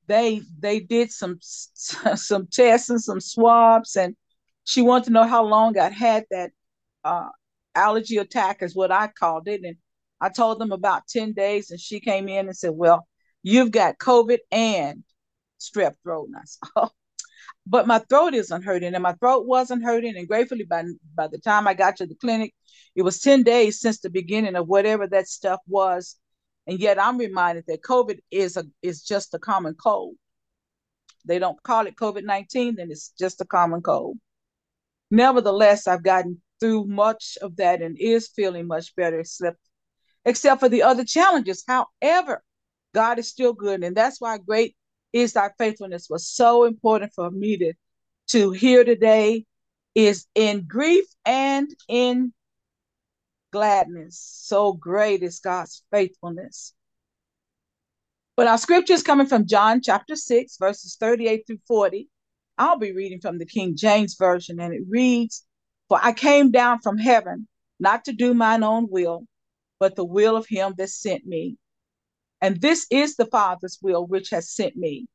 they 0.08 0.42
they 0.60 0.80
did 0.80 1.12
some 1.12 1.40
some 1.42 2.48
tests 2.48 2.90
and 2.90 3.02
some 3.02 3.20
swabs, 3.20 3.96
and 3.96 4.16
she 4.64 4.82
wanted 4.82 5.06
to 5.06 5.12
know 5.12 5.28
how 5.28 5.44
long 5.44 5.78
I'd 5.78 5.94
had 5.94 6.26
that 6.32 6.52
uh, 7.04 7.30
allergy 7.76 8.18
attack, 8.18 8.62
is 8.62 8.76
what 8.76 8.92
I 8.92 9.08
called 9.08 9.48
it, 9.48 9.62
and 9.64 9.78
I 10.22 10.30
told 10.30 10.60
them 10.60 10.72
about 10.72 11.08
ten 11.08 11.34
days, 11.34 11.72
and 11.72 11.80
she 11.80 12.00
came 12.00 12.28
in 12.28 12.48
and 12.48 12.58
said, 12.58 12.72
"Well, 12.72 13.08
you've 13.44 13.72
got 13.72 13.98
COVID 14.00 14.40
and 14.52 15.04
strep 15.60 15.96
throat." 16.04 16.28
And 16.28 16.38
I 16.38 16.42
said, 16.46 16.70
"Oh." 16.76 16.90
But 17.70 17.88
my 17.88 18.00
throat 18.00 18.34
isn't 18.34 18.64
hurting, 18.64 18.94
and 18.94 19.04
my 19.04 19.14
throat 19.14 19.46
wasn't 19.46 19.84
hurting. 19.84 20.16
And 20.16 20.28
gratefully, 20.28 20.64
by 20.64 20.84
by 21.16 21.28
the 21.28 21.40
time 21.40 21.68
I 21.68 21.74
got 21.74 21.98
to 21.98 22.06
the 22.08 22.16
clinic, 22.16 22.54
it 22.96 23.02
was 23.02 23.20
ten 23.20 23.44
days 23.44 23.80
since 23.80 24.00
the 24.00 24.10
beginning 24.10 24.56
of 24.56 24.68
whatever 24.68 25.08
that 25.08 25.28
stuff 25.28 25.60
was 25.68 26.18
and 26.68 26.80
yet 26.80 27.02
I'm 27.02 27.18
reminded 27.18 27.66
that 27.68 27.82
COVID 27.82 28.20
is 28.30 28.58
a 28.58 28.66
is 28.82 29.02
just 29.02 29.34
a 29.34 29.40
common 29.40 29.74
cold. 29.74 30.16
They 31.26 31.40
don't 31.40 31.62
call 31.64 31.88
it 31.88 31.96
COVID-19, 31.96 32.76
then 32.76 32.92
it's 32.92 33.14
just 33.18 33.42
a 33.42 33.46
common 33.46 33.82
cold. 33.82 34.18
Nevertheless, 35.10 35.88
I've 35.88 36.04
gotten 36.04 36.42
through 36.60 36.86
much 36.86 37.38
of 37.42 37.56
that 37.58 37.82
and 37.82 37.98
is 38.00 38.28
feeling 38.28 38.68
much 38.68 38.96
better, 38.96 39.20
except 39.20 39.60
except 40.26 40.60
for 40.60 40.70
the 40.70 40.84
other 40.84 41.06
challenges. 41.06 41.64
However, 41.66 42.44
God 42.94 43.18
is 43.18 43.30
still 43.30 43.54
good, 43.54 43.84
and 43.84 43.96
that's 43.96 44.20
why 44.20 44.38
great 44.38 44.76
is 45.14 45.34
thy 45.34 45.50
faithfulness 45.58 46.08
was 46.10 46.28
so 46.28 46.66
important 46.66 47.14
for 47.14 47.32
me 47.32 47.58
to 47.58 47.74
to 48.28 48.52
hear 48.52 48.84
today 48.84 49.46
is 49.96 50.26
in 50.36 50.66
grief 50.68 51.06
and 51.26 51.70
in 51.88 52.34
gladness. 53.52 54.20
So 54.20 54.74
great 54.74 55.24
is 55.24 55.40
God's 55.40 55.84
faithfulness. 55.92 56.74
But 58.36 58.48
our 58.48 58.58
scripture 58.58 58.94
is 58.94 59.02
coming 59.02 59.26
from 59.28 59.48
John 59.48 59.82
chapter 59.82 60.16
6, 60.16 60.58
verses 60.58 60.96
38 61.00 61.48
through 61.48 61.60
40. 61.68 62.08
I'll 62.58 62.78
be 62.78 62.92
reading 62.92 63.20
from 63.20 63.38
the 63.38 63.46
King 63.46 63.76
James 63.76 64.16
Version, 64.16 64.60
and 64.60 64.74
it 64.74 64.84
reads 64.88 65.44
For 65.90 66.00
I 66.02 66.12
came 66.12 66.52
down 66.52 66.80
from 66.82 66.98
heaven 66.98 67.48
not 67.80 68.06
to 68.06 68.14
do 68.14 68.34
mine 68.34 68.64
own 68.64 68.88
will, 68.90 69.26
but 69.80 69.96
the 69.96 70.06
will 70.06 70.36
of 70.36 70.48
him 70.48 70.74
that 70.78 70.90
sent 70.90 71.26
me. 71.26 71.58
And 72.42 72.62
this 72.62 72.86
is 72.92 73.16
the 73.16 73.26
Father's 73.26 73.80
will 73.82 74.06
which 74.06 74.30
has 74.30 74.50
sent 74.52 74.76
me, 74.76 75.08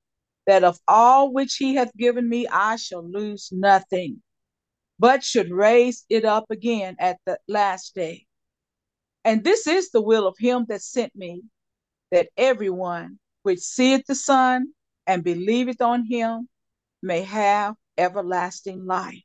that 0.47 0.65
of 0.65 0.79
all 0.89 1.33
which 1.33 1.57
he 1.57 1.75
hath 1.75 1.97
given 1.97 2.29
me, 2.29 2.49
I 2.49 2.77
shall 2.77 3.09
lose 3.09 3.51
nothing, 3.53 4.23
but 4.99 5.23
should 5.23 5.51
raise 5.51 6.05
it 6.09 6.25
up 6.25 6.47
again 6.51 6.97
at 6.99 7.19
the 7.25 7.39
last 7.47 7.95
day. 7.95 8.27
And 9.25 9.45
this 9.45 9.67
is 9.67 9.91
the 9.91 10.03
will 10.03 10.27
of 10.27 10.37
him 10.39 10.67
that 10.69 10.83
sent 10.83 11.15
me, 11.15 11.43
that 12.11 12.29
everyone 12.37 13.19
which 13.45 13.61
seeth 13.61 14.05
the 14.07 14.17
Son 14.17 14.73
and 15.07 15.23
believeth 15.23 15.81
on 15.81 16.05
him 16.05 16.49
may 17.03 17.23
have 17.23 17.77
everlasting 17.97 18.85
life. 18.85 19.23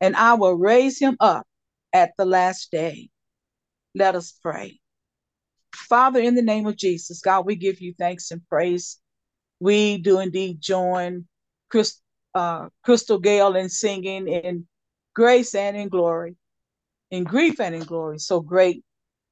And 0.00 0.14
I 0.14 0.34
will 0.34 0.54
raise 0.54 1.00
him 1.00 1.16
up 1.20 1.46
at 1.92 2.12
the 2.16 2.24
last 2.24 2.70
day. 2.70 3.08
Let 3.94 4.14
us 4.14 4.38
pray. 4.42 4.78
Father, 5.76 6.20
in 6.20 6.34
the 6.34 6.42
name 6.42 6.66
of 6.66 6.76
Jesus, 6.76 7.20
God, 7.20 7.46
we 7.46 7.56
give 7.56 7.80
you 7.80 7.94
thanks 7.98 8.30
and 8.30 8.46
praise. 8.48 8.98
We 9.60 9.98
do 9.98 10.20
indeed 10.20 10.60
join 10.60 11.26
Chris, 11.70 12.00
uh, 12.34 12.68
Crystal 12.84 13.18
Gayle 13.18 13.56
in 13.56 13.68
singing 13.68 14.28
in 14.28 14.66
grace 15.14 15.54
and 15.54 15.76
in 15.76 15.88
glory, 15.88 16.36
in 17.10 17.24
grief 17.24 17.60
and 17.60 17.74
in 17.74 17.82
glory. 17.82 18.18
So 18.18 18.40
great 18.40 18.84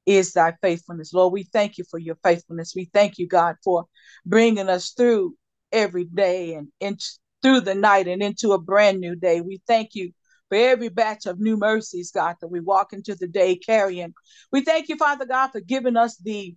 is 0.05 0.33
thy 0.33 0.53
faithfulness. 0.61 1.13
Lord, 1.13 1.33
we 1.33 1.43
thank 1.43 1.77
you 1.77 1.83
for 1.89 1.99
your 1.99 2.17
faithfulness. 2.23 2.73
We 2.75 2.89
thank 2.93 3.17
you, 3.17 3.27
God, 3.27 3.55
for 3.63 3.85
bringing 4.25 4.69
us 4.69 4.91
through 4.91 5.35
every 5.71 6.05
day 6.05 6.53
and 6.53 6.67
in, 6.79 6.97
through 7.41 7.61
the 7.61 7.75
night 7.75 8.07
and 8.07 8.21
into 8.21 8.53
a 8.53 8.59
brand 8.59 8.99
new 8.99 9.15
day. 9.15 9.41
We 9.41 9.61
thank 9.67 9.95
you 9.95 10.11
for 10.49 10.57
every 10.57 10.89
batch 10.89 11.25
of 11.25 11.39
new 11.39 11.57
mercies, 11.57 12.11
God, 12.11 12.35
that 12.41 12.47
we 12.47 12.59
walk 12.59 12.93
into 12.93 13.15
the 13.15 13.27
day 13.27 13.55
carrying. 13.55 14.13
We 14.51 14.61
thank 14.61 14.89
you, 14.89 14.97
Father 14.97 15.25
God, 15.25 15.49
for 15.49 15.59
giving 15.59 15.97
us 15.97 16.17
the 16.17 16.55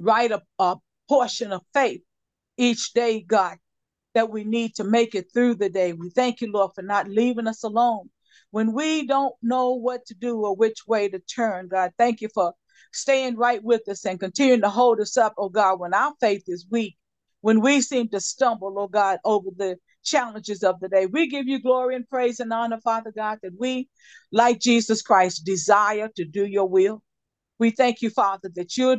right 0.00 0.30
a, 0.30 0.42
a 0.58 0.62
uh, 0.62 0.76
portion 1.08 1.52
of 1.52 1.62
faith 1.72 2.02
each 2.56 2.92
day, 2.92 3.20
God, 3.20 3.56
that 4.14 4.30
we 4.30 4.44
need 4.44 4.76
to 4.76 4.84
make 4.84 5.14
it 5.14 5.32
through 5.32 5.56
the 5.56 5.68
day. 5.68 5.92
We 5.92 6.10
thank 6.10 6.40
you, 6.40 6.50
Lord, 6.50 6.72
for 6.74 6.82
not 6.82 7.08
leaving 7.08 7.46
us 7.46 7.62
alone. 7.62 8.10
When 8.50 8.72
we 8.72 9.06
don't 9.06 9.34
know 9.42 9.72
what 9.74 10.06
to 10.06 10.14
do 10.14 10.38
or 10.44 10.54
which 10.54 10.86
way 10.86 11.08
to 11.08 11.18
turn, 11.18 11.68
God, 11.68 11.92
thank 11.98 12.20
you 12.20 12.28
for 12.32 12.54
staying 12.92 13.36
right 13.36 13.62
with 13.62 13.88
us 13.88 14.06
and 14.06 14.20
continuing 14.20 14.60
to 14.62 14.68
hold 14.68 15.00
us 15.00 15.16
up, 15.16 15.34
oh 15.36 15.48
God, 15.48 15.80
when 15.80 15.94
our 15.94 16.12
faith 16.20 16.44
is 16.46 16.66
weak, 16.70 16.96
when 17.40 17.60
we 17.60 17.80
seem 17.80 18.08
to 18.10 18.20
stumble, 18.20 18.74
oh 18.78 18.86
God, 18.86 19.18
over 19.24 19.50
the 19.56 19.76
challenges 20.04 20.62
of 20.62 20.80
the 20.80 20.88
day. 20.88 21.06
We 21.06 21.28
give 21.28 21.46
you 21.46 21.60
glory 21.60 21.96
and 21.96 22.08
praise 22.08 22.40
and 22.40 22.52
honor, 22.52 22.80
Father 22.80 23.12
God, 23.14 23.38
that 23.42 23.52
we, 23.58 23.88
like 24.32 24.60
Jesus 24.60 25.02
Christ, 25.02 25.44
desire 25.44 26.08
to 26.16 26.24
do 26.24 26.46
your 26.46 26.68
will. 26.68 27.02
We 27.58 27.70
thank 27.70 28.02
you, 28.02 28.10
Father, 28.10 28.50
that 28.54 28.76
you're 28.76 28.98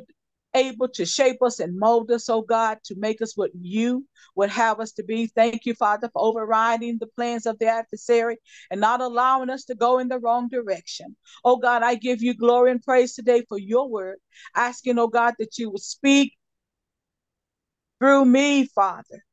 able 0.55 0.87
to 0.87 1.05
shape 1.05 1.41
us 1.41 1.59
and 1.59 1.77
mold 1.77 2.09
us, 2.11 2.29
oh 2.29 2.41
God, 2.41 2.79
to 2.85 2.95
make 2.97 3.21
us 3.21 3.35
what 3.35 3.51
you 3.59 4.05
would 4.35 4.49
have 4.49 4.79
us 4.79 4.93
to 4.93 5.03
be. 5.03 5.27
Thank 5.27 5.65
you, 5.65 5.73
Father, 5.73 6.09
for 6.11 6.21
overriding 6.21 6.97
the 6.97 7.07
plans 7.07 7.45
of 7.45 7.59
the 7.59 7.67
adversary 7.67 8.37
and 8.71 8.79
not 8.79 9.01
allowing 9.01 9.49
us 9.49 9.65
to 9.65 9.75
go 9.75 9.99
in 9.99 10.07
the 10.07 10.19
wrong 10.19 10.47
direction. 10.49 11.15
Oh 11.43 11.57
God, 11.57 11.83
I 11.83 11.95
give 11.95 12.21
you 12.21 12.33
glory 12.33 12.71
and 12.71 12.81
praise 12.81 13.13
today 13.13 13.43
for 13.47 13.59
your 13.59 13.89
word, 13.89 14.17
asking, 14.55 14.97
oh 14.97 15.07
God, 15.07 15.35
that 15.39 15.57
you 15.57 15.69
would 15.69 15.81
speak 15.81 16.33
through 17.99 18.25
me, 18.25 18.65
Father. 18.67 19.23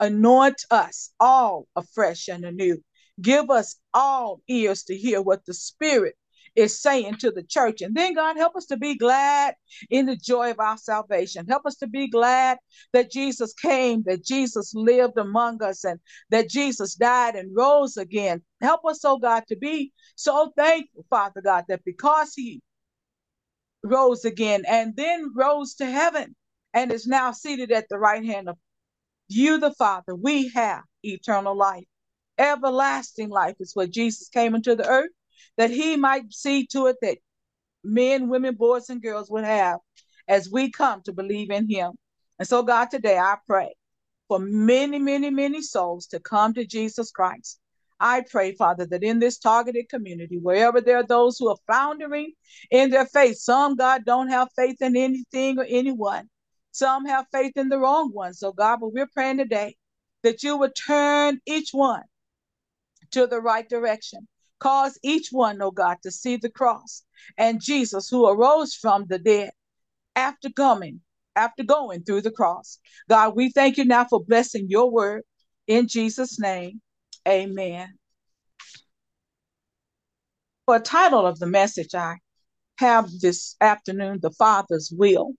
Anoint 0.00 0.64
us 0.70 1.10
all 1.20 1.68
afresh 1.76 2.28
and 2.28 2.44
anew. 2.44 2.78
Give 3.20 3.50
us 3.50 3.76
all 3.92 4.40
ears 4.48 4.84
to 4.84 4.96
hear 4.96 5.20
what 5.20 5.44
the 5.44 5.54
Spirit 5.54 6.16
is 6.56 6.80
saying 6.80 7.16
to 7.16 7.30
the 7.30 7.42
church. 7.42 7.80
And 7.80 7.94
then, 7.94 8.14
God, 8.14 8.36
help 8.36 8.56
us 8.56 8.66
to 8.66 8.76
be 8.76 8.96
glad 8.96 9.54
in 9.90 10.06
the 10.06 10.16
joy 10.16 10.50
of 10.50 10.58
our 10.58 10.76
salvation. 10.76 11.46
Help 11.46 11.66
us 11.66 11.76
to 11.76 11.86
be 11.86 12.08
glad 12.08 12.58
that 12.92 13.10
Jesus 13.10 13.52
came, 13.54 14.02
that 14.06 14.24
Jesus 14.24 14.74
lived 14.74 15.18
among 15.18 15.62
us, 15.62 15.84
and 15.84 16.00
that 16.30 16.48
Jesus 16.48 16.94
died 16.94 17.36
and 17.36 17.54
rose 17.54 17.96
again. 17.96 18.42
Help 18.60 18.84
us, 18.84 19.04
oh 19.04 19.18
God, 19.18 19.44
to 19.48 19.56
be 19.56 19.92
so 20.16 20.52
thankful, 20.56 21.04
Father 21.10 21.40
God, 21.40 21.64
that 21.68 21.84
because 21.84 22.32
He 22.34 22.62
rose 23.82 24.24
again 24.24 24.64
and 24.68 24.94
then 24.96 25.32
rose 25.34 25.74
to 25.74 25.86
heaven 25.86 26.34
and 26.74 26.92
is 26.92 27.06
now 27.06 27.32
seated 27.32 27.72
at 27.72 27.88
the 27.88 27.98
right 27.98 28.24
hand 28.24 28.48
of 28.48 28.56
you, 29.32 29.58
the 29.58 29.72
Father, 29.72 30.14
we 30.14 30.48
have 30.48 30.82
eternal 31.02 31.56
life. 31.56 31.84
Everlasting 32.38 33.28
life 33.28 33.56
is 33.60 33.74
what 33.74 33.90
Jesus 33.90 34.28
came 34.28 34.54
into 34.54 34.74
the 34.74 34.88
earth 34.88 35.10
that 35.56 35.70
he 35.70 35.96
might 35.96 36.32
see 36.32 36.66
to 36.68 36.86
it 36.86 36.96
that 37.02 37.18
men, 37.84 38.28
women, 38.28 38.54
boys, 38.54 38.88
and 38.90 39.02
girls 39.02 39.30
would 39.30 39.44
have 39.44 39.78
as 40.28 40.50
we 40.50 40.70
come 40.70 41.02
to 41.02 41.12
believe 41.12 41.50
in 41.50 41.68
him. 41.68 41.92
And 42.38 42.48
so, 42.48 42.62
God, 42.62 42.86
today 42.86 43.18
I 43.18 43.36
pray 43.46 43.74
for 44.28 44.38
many, 44.38 44.98
many, 44.98 45.30
many 45.30 45.60
souls 45.60 46.06
to 46.08 46.20
come 46.20 46.54
to 46.54 46.64
Jesus 46.64 47.10
Christ. 47.10 47.58
I 47.98 48.24
pray, 48.30 48.54
Father, 48.54 48.86
that 48.86 49.02
in 49.02 49.18
this 49.18 49.38
targeted 49.38 49.90
community, 49.90 50.38
wherever 50.38 50.80
there 50.80 50.96
are 50.96 51.06
those 51.06 51.36
who 51.36 51.50
are 51.50 51.58
floundering 51.66 52.32
in 52.70 52.90
their 52.90 53.04
faith, 53.04 53.36
some, 53.36 53.76
God, 53.76 54.04
don't 54.06 54.28
have 54.28 54.48
faith 54.56 54.80
in 54.80 54.96
anything 54.96 55.58
or 55.58 55.66
anyone. 55.68 56.30
Some 56.72 57.06
have 57.06 57.26
faith 57.32 57.52
in 57.56 57.68
the 57.68 57.78
wrong 57.78 58.10
one. 58.12 58.34
So, 58.34 58.52
God, 58.52 58.80
but 58.80 58.92
we're 58.92 59.08
praying 59.12 59.38
today 59.38 59.76
that 60.22 60.42
you 60.42 60.56
would 60.56 60.74
turn 60.74 61.40
each 61.46 61.70
one 61.72 62.02
to 63.12 63.26
the 63.26 63.40
right 63.40 63.68
direction. 63.68 64.26
Cause 64.58 64.98
each 65.02 65.28
one, 65.32 65.60
oh 65.62 65.70
God, 65.70 65.96
to 66.02 66.10
see 66.10 66.36
the 66.36 66.50
cross 66.50 67.02
and 67.38 67.62
Jesus 67.62 68.08
who 68.08 68.28
arose 68.28 68.74
from 68.74 69.06
the 69.08 69.18
dead 69.18 69.50
after 70.14 70.50
coming, 70.50 71.00
after 71.34 71.62
going 71.62 72.04
through 72.04 72.20
the 72.20 72.30
cross. 72.30 72.78
God, 73.08 73.34
we 73.34 73.50
thank 73.50 73.78
you 73.78 73.86
now 73.86 74.04
for 74.04 74.22
blessing 74.22 74.66
your 74.68 74.90
word 74.90 75.22
in 75.66 75.88
Jesus' 75.88 76.38
name. 76.38 76.82
Amen. 77.26 77.94
For 80.66 80.76
a 80.76 80.80
title 80.80 81.26
of 81.26 81.38
the 81.38 81.46
message, 81.46 81.94
I 81.94 82.16
have 82.78 83.10
this 83.20 83.56
afternoon 83.60 84.20
the 84.20 84.30
Father's 84.30 84.92
Will. 84.94 85.32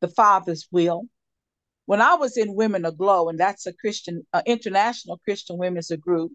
The 0.00 0.08
Father's 0.08 0.68
Will. 0.70 1.04
When 1.86 2.00
I 2.02 2.14
was 2.14 2.36
in 2.36 2.54
Women 2.54 2.84
Aglow, 2.84 3.28
and 3.28 3.40
that's 3.40 3.66
a 3.66 3.72
Christian, 3.72 4.26
uh, 4.32 4.42
international 4.46 5.20
Christian 5.24 5.56
women's 5.58 5.90
group, 6.00 6.32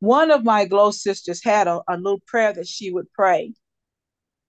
one 0.00 0.30
of 0.30 0.44
my 0.44 0.64
Glow 0.64 0.90
sisters 0.90 1.44
had 1.44 1.68
a, 1.68 1.82
a 1.86 1.96
little 1.96 2.22
prayer 2.26 2.52
that 2.52 2.66
she 2.66 2.90
would 2.90 3.12
pray. 3.12 3.52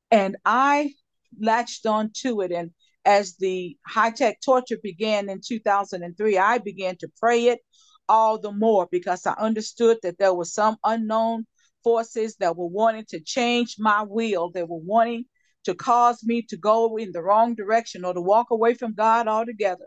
And 0.10 0.38
I 0.46 0.94
latched 1.40 1.86
on 1.86 2.12
to 2.22 2.42
it. 2.42 2.52
And 2.52 2.72
as 3.06 3.36
the 3.38 3.78
high 3.86 4.12
tech 4.12 4.40
torture 4.44 4.78
began 4.82 5.30
in 5.30 5.42
2003, 5.46 6.38
I 6.38 6.58
began 6.60 6.96
to 6.98 7.12
pray 7.20 7.48
it 7.48 7.60
all 8.08 8.40
the 8.40 8.52
more 8.52 8.88
because 8.92 9.26
I 9.26 9.34
understood 9.34 9.98
that 10.04 10.18
there 10.18 10.34
were 10.34 10.46
some 10.46 10.78
unknown 10.84 11.46
forces 11.84 12.36
that 12.38 12.56
were 12.56 12.68
wanting 12.68 13.06
to 13.10 13.20
change 13.20 13.76
my 13.80 14.04
will. 14.04 14.52
that 14.52 14.68
were 14.68 14.78
wanting 14.78 15.26
to 15.66 15.76
cause 15.76 16.24
me 16.24 16.42
to 16.44 16.58
go 16.58 16.98
in 16.98 17.12
the 17.12 17.22
wrong 17.22 17.56
direction 17.56 18.04
or 18.06 18.14
to 18.14 18.22
walk 18.22 18.52
away 18.52 18.74
from 18.74 18.94
God 18.94 19.28
altogether. 19.28 19.86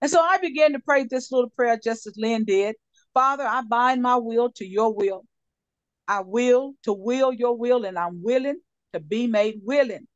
And 0.00 0.10
so 0.10 0.20
I 0.20 0.38
began 0.38 0.72
to 0.72 0.78
pray 0.78 1.04
this 1.04 1.32
little 1.32 1.50
prayer 1.50 1.78
just 1.82 2.06
as 2.06 2.14
Lynn 2.16 2.44
did. 2.44 2.76
Father, 3.14 3.44
I 3.44 3.62
bind 3.62 4.02
my 4.02 4.16
will 4.16 4.50
to 4.52 4.66
your 4.66 4.94
will. 4.94 5.24
I 6.06 6.20
will 6.20 6.74
to 6.84 6.92
will 6.92 7.32
your 7.32 7.56
will, 7.56 7.84
and 7.84 7.98
I'm 7.98 8.22
willing 8.22 8.60
to 8.92 9.00
be 9.00 9.26
made 9.26 9.60
willing 9.62 10.06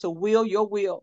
to 0.00 0.10
will 0.10 0.46
your 0.46 0.66
will. 0.66 1.02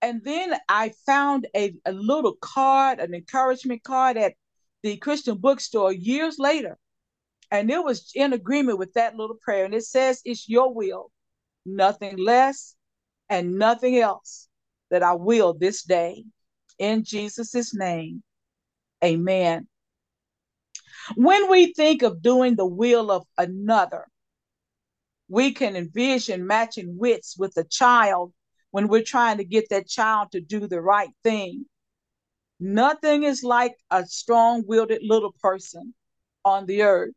And 0.00 0.22
then 0.24 0.54
I 0.68 0.92
found 1.06 1.46
a, 1.54 1.74
a 1.84 1.92
little 1.92 2.36
card, 2.40 3.00
an 3.00 3.14
encouragement 3.14 3.82
card 3.82 4.16
at 4.16 4.34
the 4.82 4.96
Christian 4.96 5.38
bookstore 5.38 5.92
years 5.92 6.38
later. 6.38 6.78
And 7.50 7.70
it 7.70 7.82
was 7.82 8.12
in 8.14 8.32
agreement 8.32 8.78
with 8.78 8.92
that 8.94 9.16
little 9.16 9.36
prayer. 9.40 9.64
And 9.64 9.74
it 9.74 9.84
says, 9.84 10.20
It's 10.24 10.48
your 10.48 10.72
will, 10.72 11.10
nothing 11.64 12.16
less 12.16 12.76
and 13.28 13.58
nothing 13.58 13.98
else 13.98 14.48
that 14.90 15.02
I 15.02 15.14
will 15.14 15.54
this 15.54 15.82
day. 15.82 16.24
In 16.78 17.04
Jesus' 17.04 17.74
name, 17.74 18.22
amen. 19.04 19.66
When 21.16 21.50
we 21.50 21.72
think 21.72 22.02
of 22.02 22.22
doing 22.22 22.56
the 22.56 22.66
will 22.66 23.10
of 23.10 23.26
another, 23.36 24.06
we 25.28 25.52
can 25.52 25.76
envision 25.76 26.46
matching 26.46 26.98
wits 26.98 27.36
with 27.38 27.56
a 27.56 27.64
child 27.64 28.32
when 28.70 28.88
we're 28.88 29.02
trying 29.02 29.38
to 29.38 29.44
get 29.44 29.68
that 29.70 29.88
child 29.88 30.32
to 30.32 30.40
do 30.40 30.66
the 30.66 30.80
right 30.80 31.10
thing. 31.22 31.66
Nothing 32.60 33.22
is 33.22 33.42
like 33.42 33.76
a 33.90 34.04
strong 34.06 34.64
willed 34.66 34.92
little 35.02 35.32
person 35.40 35.94
on 36.44 36.66
the 36.66 36.82
earth. 36.82 37.14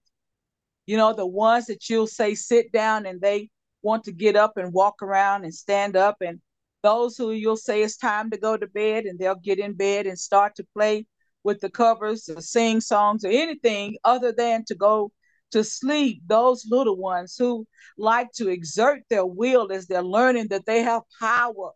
You 0.86 0.98
know, 0.98 1.14
the 1.14 1.26
ones 1.26 1.68
that 1.68 1.90
you'll 1.90 2.08
say 2.08 2.36
sit 2.36 2.72
down 2.72 3.06
and 3.06 3.22
they 3.22 3.50
want 3.82 4.04
to 4.06 4.12
get 4.12 4.36
up 4.36 4.58
and 4.58 4.74
walk 4.74 5.02
around 5.02 5.44
and 5.44 5.54
stand 5.54 5.96
up, 5.96 6.18
and 6.22 6.40
those 6.84 7.16
who 7.18 7.32
you'll 7.32 7.58
say 7.58 7.84
it's 7.84 7.98
time 7.98 8.32
to 8.32 8.38
go 8.38 8.58
to 8.58 8.68
bed 8.68 9.06
and 9.06 9.20
they'll 9.20 9.36
get 9.36 9.60
in 9.60 9.74
bed 9.74 10.08
and 10.08 10.18
start 10.18 10.56
to 10.56 10.66
play 10.76 11.06
with 11.44 11.60
the 11.60 11.70
covers 11.70 12.30
or 12.30 12.42
sing 12.42 12.82
songs 12.82 13.24
or 13.24 13.30
anything 13.30 13.98
other 14.04 14.32
than 14.32 14.64
to 14.66 14.76
go 14.76 15.12
to 15.52 15.64
sleep. 15.64 16.22
Those 16.28 16.66
little 16.70 16.98
ones 16.98 17.36
who 17.38 17.68
like 17.98 18.32
to 18.34 18.50
exert 18.50 19.02
their 19.10 19.26
will 19.26 19.72
as 19.72 19.88
they're 19.88 20.02
learning 20.02 20.48
that 20.50 20.66
they 20.66 20.82
have 20.82 21.04
power. 21.20 21.72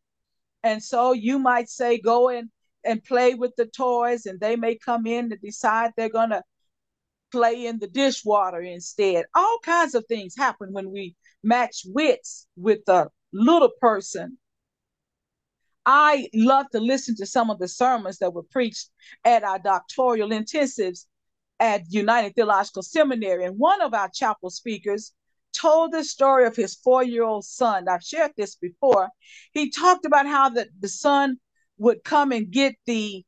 And 0.63 0.81
so 0.81 1.11
you 1.11 1.37
might 1.37 1.69
say, 1.69 1.99
go 1.99 2.29
in 2.29 2.49
and 2.83 3.03
play 3.03 3.35
with 3.35 3.55
the 3.55 3.65
toys, 3.65 4.25
and 4.25 4.39
they 4.39 4.55
may 4.55 4.77
come 4.77 5.05
in 5.05 5.29
to 5.29 5.37
decide 5.37 5.91
they're 5.95 6.09
going 6.09 6.29
to 6.29 6.43
play 7.35 7.65
in 7.65 7.79
the 7.79 7.87
dishwater 7.87 8.61
instead. 8.61 9.25
All 9.35 9.59
kinds 9.61 9.93
of 9.93 10.05
things 10.07 10.35
happen 10.37 10.71
when 10.71 10.89
we 10.89 11.17
match 11.43 11.81
wits 11.85 12.47
with 12.55 12.87
a 12.87 13.09
little 13.33 13.71
person. 13.81 14.37
I 15.85 16.29
love 16.33 16.67
to 16.71 16.79
listen 16.79 17.13
to 17.17 17.25
some 17.25 17.49
of 17.49 17.59
the 17.59 17.67
sermons 17.67 18.19
that 18.19 18.33
were 18.33 18.43
preached 18.43 18.89
at 19.25 19.43
our 19.43 19.59
doctoral 19.59 20.29
intensives 20.29 21.07
at 21.59 21.83
United 21.89 22.35
Theological 22.35 22.83
Seminary. 22.83 23.43
And 23.43 23.59
one 23.59 23.81
of 23.81 23.93
our 23.93 24.09
chapel 24.09 24.49
speakers 24.49 25.11
told 25.51 25.91
the 25.91 26.05
story 26.05 26.47
of 26.47 26.55
his 26.55 26.75
four 26.75 27.03
year 27.03 27.23
old 27.23 27.43
son. 27.43 27.89
I've 27.89 28.01
shared 28.01 28.31
this 28.37 28.55
before. 28.55 29.09
He 29.51 29.69
talked 29.71 30.05
about 30.05 30.25
how 30.25 30.47
the, 30.49 30.69
the 30.79 30.87
son 30.87 31.35
would 31.79 32.01
come 32.05 32.31
and 32.31 32.49
get 32.49 32.75
the 32.85 33.25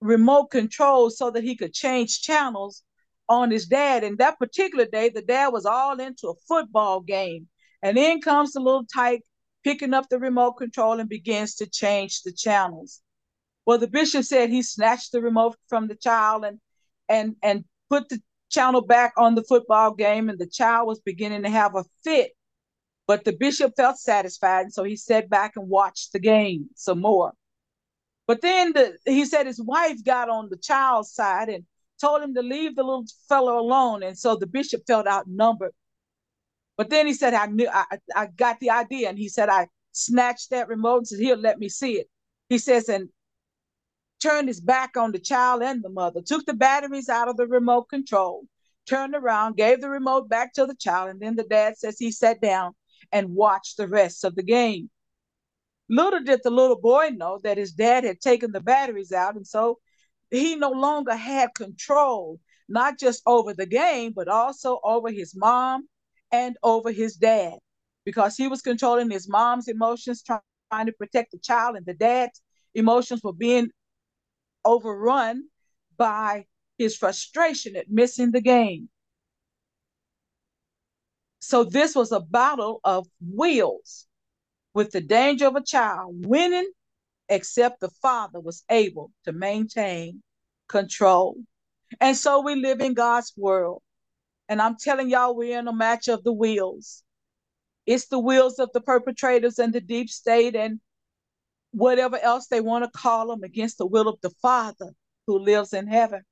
remote 0.00 0.50
control 0.50 1.10
so 1.10 1.30
that 1.30 1.44
he 1.44 1.56
could 1.56 1.72
change 1.72 2.22
channels 2.22 2.82
on 3.28 3.50
his 3.50 3.66
dad. 3.66 4.04
And 4.04 4.18
that 4.18 4.38
particular 4.38 4.86
day, 4.86 5.08
the 5.08 5.22
dad 5.22 5.48
was 5.48 5.66
all 5.66 5.98
into 6.00 6.28
a 6.28 6.40
football 6.46 7.00
game. 7.00 7.48
And 7.82 7.98
in 7.98 8.20
comes 8.20 8.52
the 8.52 8.60
little 8.60 8.84
tyke 8.84 9.22
picking 9.64 9.94
up 9.94 10.08
the 10.08 10.18
remote 10.18 10.52
control 10.54 11.00
and 11.00 11.08
begins 11.08 11.56
to 11.56 11.68
change 11.68 12.22
the 12.22 12.32
channels. 12.32 13.00
Well, 13.66 13.78
the 13.78 13.88
bishop 13.88 14.24
said 14.24 14.50
he 14.50 14.62
snatched 14.62 15.12
the 15.12 15.20
remote 15.20 15.56
from 15.68 15.88
the 15.88 15.94
child 15.94 16.44
and 16.44 16.58
and 17.08 17.36
and 17.42 17.64
put 17.90 18.08
the 18.08 18.20
channel 18.50 18.80
back 18.80 19.12
on 19.18 19.34
the 19.34 19.44
football 19.44 19.92
game, 19.92 20.28
and 20.30 20.38
the 20.38 20.46
child 20.46 20.86
was 20.86 21.00
beginning 21.00 21.42
to 21.42 21.50
have 21.50 21.74
a 21.74 21.84
fit. 22.02 22.32
But 23.06 23.24
the 23.24 23.32
bishop 23.32 23.74
felt 23.76 23.98
satisfied, 23.98 24.62
and 24.62 24.72
so 24.72 24.84
he 24.84 24.96
sat 24.96 25.28
back 25.28 25.52
and 25.56 25.68
watched 25.68 26.12
the 26.12 26.18
game 26.18 26.68
some 26.74 27.00
more. 27.00 27.32
But 28.26 28.42
then 28.42 28.72
the, 28.72 28.96
he 29.06 29.24
said 29.24 29.46
his 29.46 29.60
wife 29.60 30.04
got 30.04 30.28
on 30.28 30.48
the 30.50 30.58
child's 30.58 31.12
side 31.12 31.48
and 31.48 31.64
told 32.00 32.22
him 32.22 32.34
to 32.34 32.42
leave 32.42 32.76
the 32.76 32.82
little 32.82 33.06
fellow 33.28 33.58
alone, 33.58 34.02
and 34.02 34.18
so 34.18 34.36
the 34.36 34.46
bishop 34.46 34.82
felt 34.86 35.06
outnumbered. 35.06 35.72
But 36.76 36.90
then 36.90 37.06
he 37.06 37.14
said, 37.14 37.34
"I 37.34 37.46
knew, 37.46 37.68
I, 37.68 37.84
I 38.14 38.26
got 38.26 38.60
the 38.60 38.70
idea," 38.70 39.08
and 39.08 39.18
he 39.18 39.28
said, 39.28 39.48
"I 39.48 39.68
snatched 39.92 40.50
that 40.50 40.68
remote 40.68 40.98
and 40.98 41.08
said, 41.08 41.20
here, 41.20 41.36
let 41.36 41.58
me 41.58 41.68
see 41.68 41.94
it." 41.98 42.08
He 42.48 42.58
says, 42.58 42.88
and 42.88 43.08
turned 44.20 44.48
his 44.48 44.60
back 44.60 44.96
on 44.96 45.12
the 45.12 45.18
child 45.18 45.62
and 45.62 45.82
the 45.82 45.88
mother, 45.88 46.22
took 46.22 46.44
the 46.46 46.54
batteries 46.54 47.08
out 47.08 47.28
of 47.28 47.36
the 47.36 47.46
remote 47.46 47.88
control, 47.88 48.44
turned 48.86 49.14
around, 49.14 49.56
gave 49.56 49.80
the 49.80 49.88
remote 49.88 50.28
back 50.28 50.52
to 50.54 50.66
the 50.66 50.74
child, 50.74 51.10
and 51.10 51.20
then 51.20 51.36
the 51.36 51.44
dad 51.44 51.76
says 51.76 51.98
he 51.98 52.10
sat 52.10 52.40
down 52.40 52.74
and 53.12 53.34
watched 53.34 53.76
the 53.76 53.88
rest 53.88 54.24
of 54.24 54.34
the 54.34 54.42
game. 54.42 54.90
Little 55.88 56.20
did 56.20 56.40
the 56.42 56.50
little 56.50 56.78
boy 56.78 57.10
know 57.14 57.38
that 57.42 57.56
his 57.58 57.72
dad 57.72 58.04
had 58.04 58.20
taken 58.20 58.52
the 58.52 58.60
batteries 58.60 59.12
out, 59.12 59.36
and 59.36 59.46
so 59.46 59.78
he 60.30 60.56
no 60.56 60.70
longer 60.70 61.14
had 61.14 61.54
control, 61.54 62.40
not 62.68 62.98
just 62.98 63.22
over 63.26 63.54
the 63.54 63.66
game, 63.66 64.12
but 64.14 64.28
also 64.28 64.80
over 64.84 65.10
his 65.10 65.34
mom 65.36 65.88
and 66.32 66.56
over 66.62 66.92
his 66.92 67.16
dad, 67.16 67.54
because 68.04 68.36
he 68.36 68.48
was 68.48 68.60
controlling 68.60 69.10
his 69.10 69.28
mom's 69.28 69.68
emotions, 69.68 70.22
trying 70.22 70.86
to 70.86 70.92
protect 70.92 71.32
the 71.32 71.38
child, 71.38 71.76
and 71.76 71.86
the 71.86 71.94
dad's 71.94 72.42
emotions 72.74 73.22
were 73.22 73.32
being 73.32 73.70
overrun 74.64 75.44
by 75.96 76.44
his 76.76 76.96
frustration 76.96 77.74
at 77.76 77.90
missing 77.90 78.30
the 78.30 78.40
game. 78.40 78.88
So 81.40 81.64
this 81.64 81.94
was 81.94 82.12
a 82.12 82.20
battle 82.20 82.80
of 82.84 83.06
wills 83.20 84.06
with 84.74 84.90
the 84.90 85.00
danger 85.00 85.46
of 85.46 85.56
a 85.56 85.62
child 85.62 86.26
winning, 86.26 86.70
except 87.28 87.80
the 87.80 87.90
father 88.02 88.40
was 88.40 88.64
able 88.70 89.10
to 89.24 89.32
maintain 89.32 90.22
control. 90.68 91.36
And 92.00 92.16
so 92.16 92.40
we 92.40 92.54
live 92.54 92.80
in 92.80 92.94
God's 92.94 93.32
world. 93.36 93.82
And 94.48 94.62
I'm 94.62 94.76
telling 94.76 95.10
y'all, 95.10 95.36
we're 95.36 95.58
in 95.58 95.68
a 95.68 95.72
match 95.72 96.08
of 96.08 96.24
the 96.24 96.32
wheels. 96.32 97.02
It's 97.86 98.06
the 98.06 98.18
wheels 98.18 98.58
of 98.58 98.70
the 98.72 98.80
perpetrators 98.80 99.58
and 99.58 99.72
the 99.72 99.80
deep 99.80 100.10
state 100.10 100.54
and 100.56 100.80
whatever 101.72 102.18
else 102.18 102.46
they 102.46 102.60
want 102.60 102.84
to 102.84 102.98
call 102.98 103.28
them 103.28 103.42
against 103.42 103.78
the 103.78 103.86
will 103.86 104.08
of 104.08 104.20
the 104.22 104.30
Father 104.42 104.92
who 105.26 105.38
lives 105.38 105.72
in 105.72 105.86
heaven. 105.86 106.22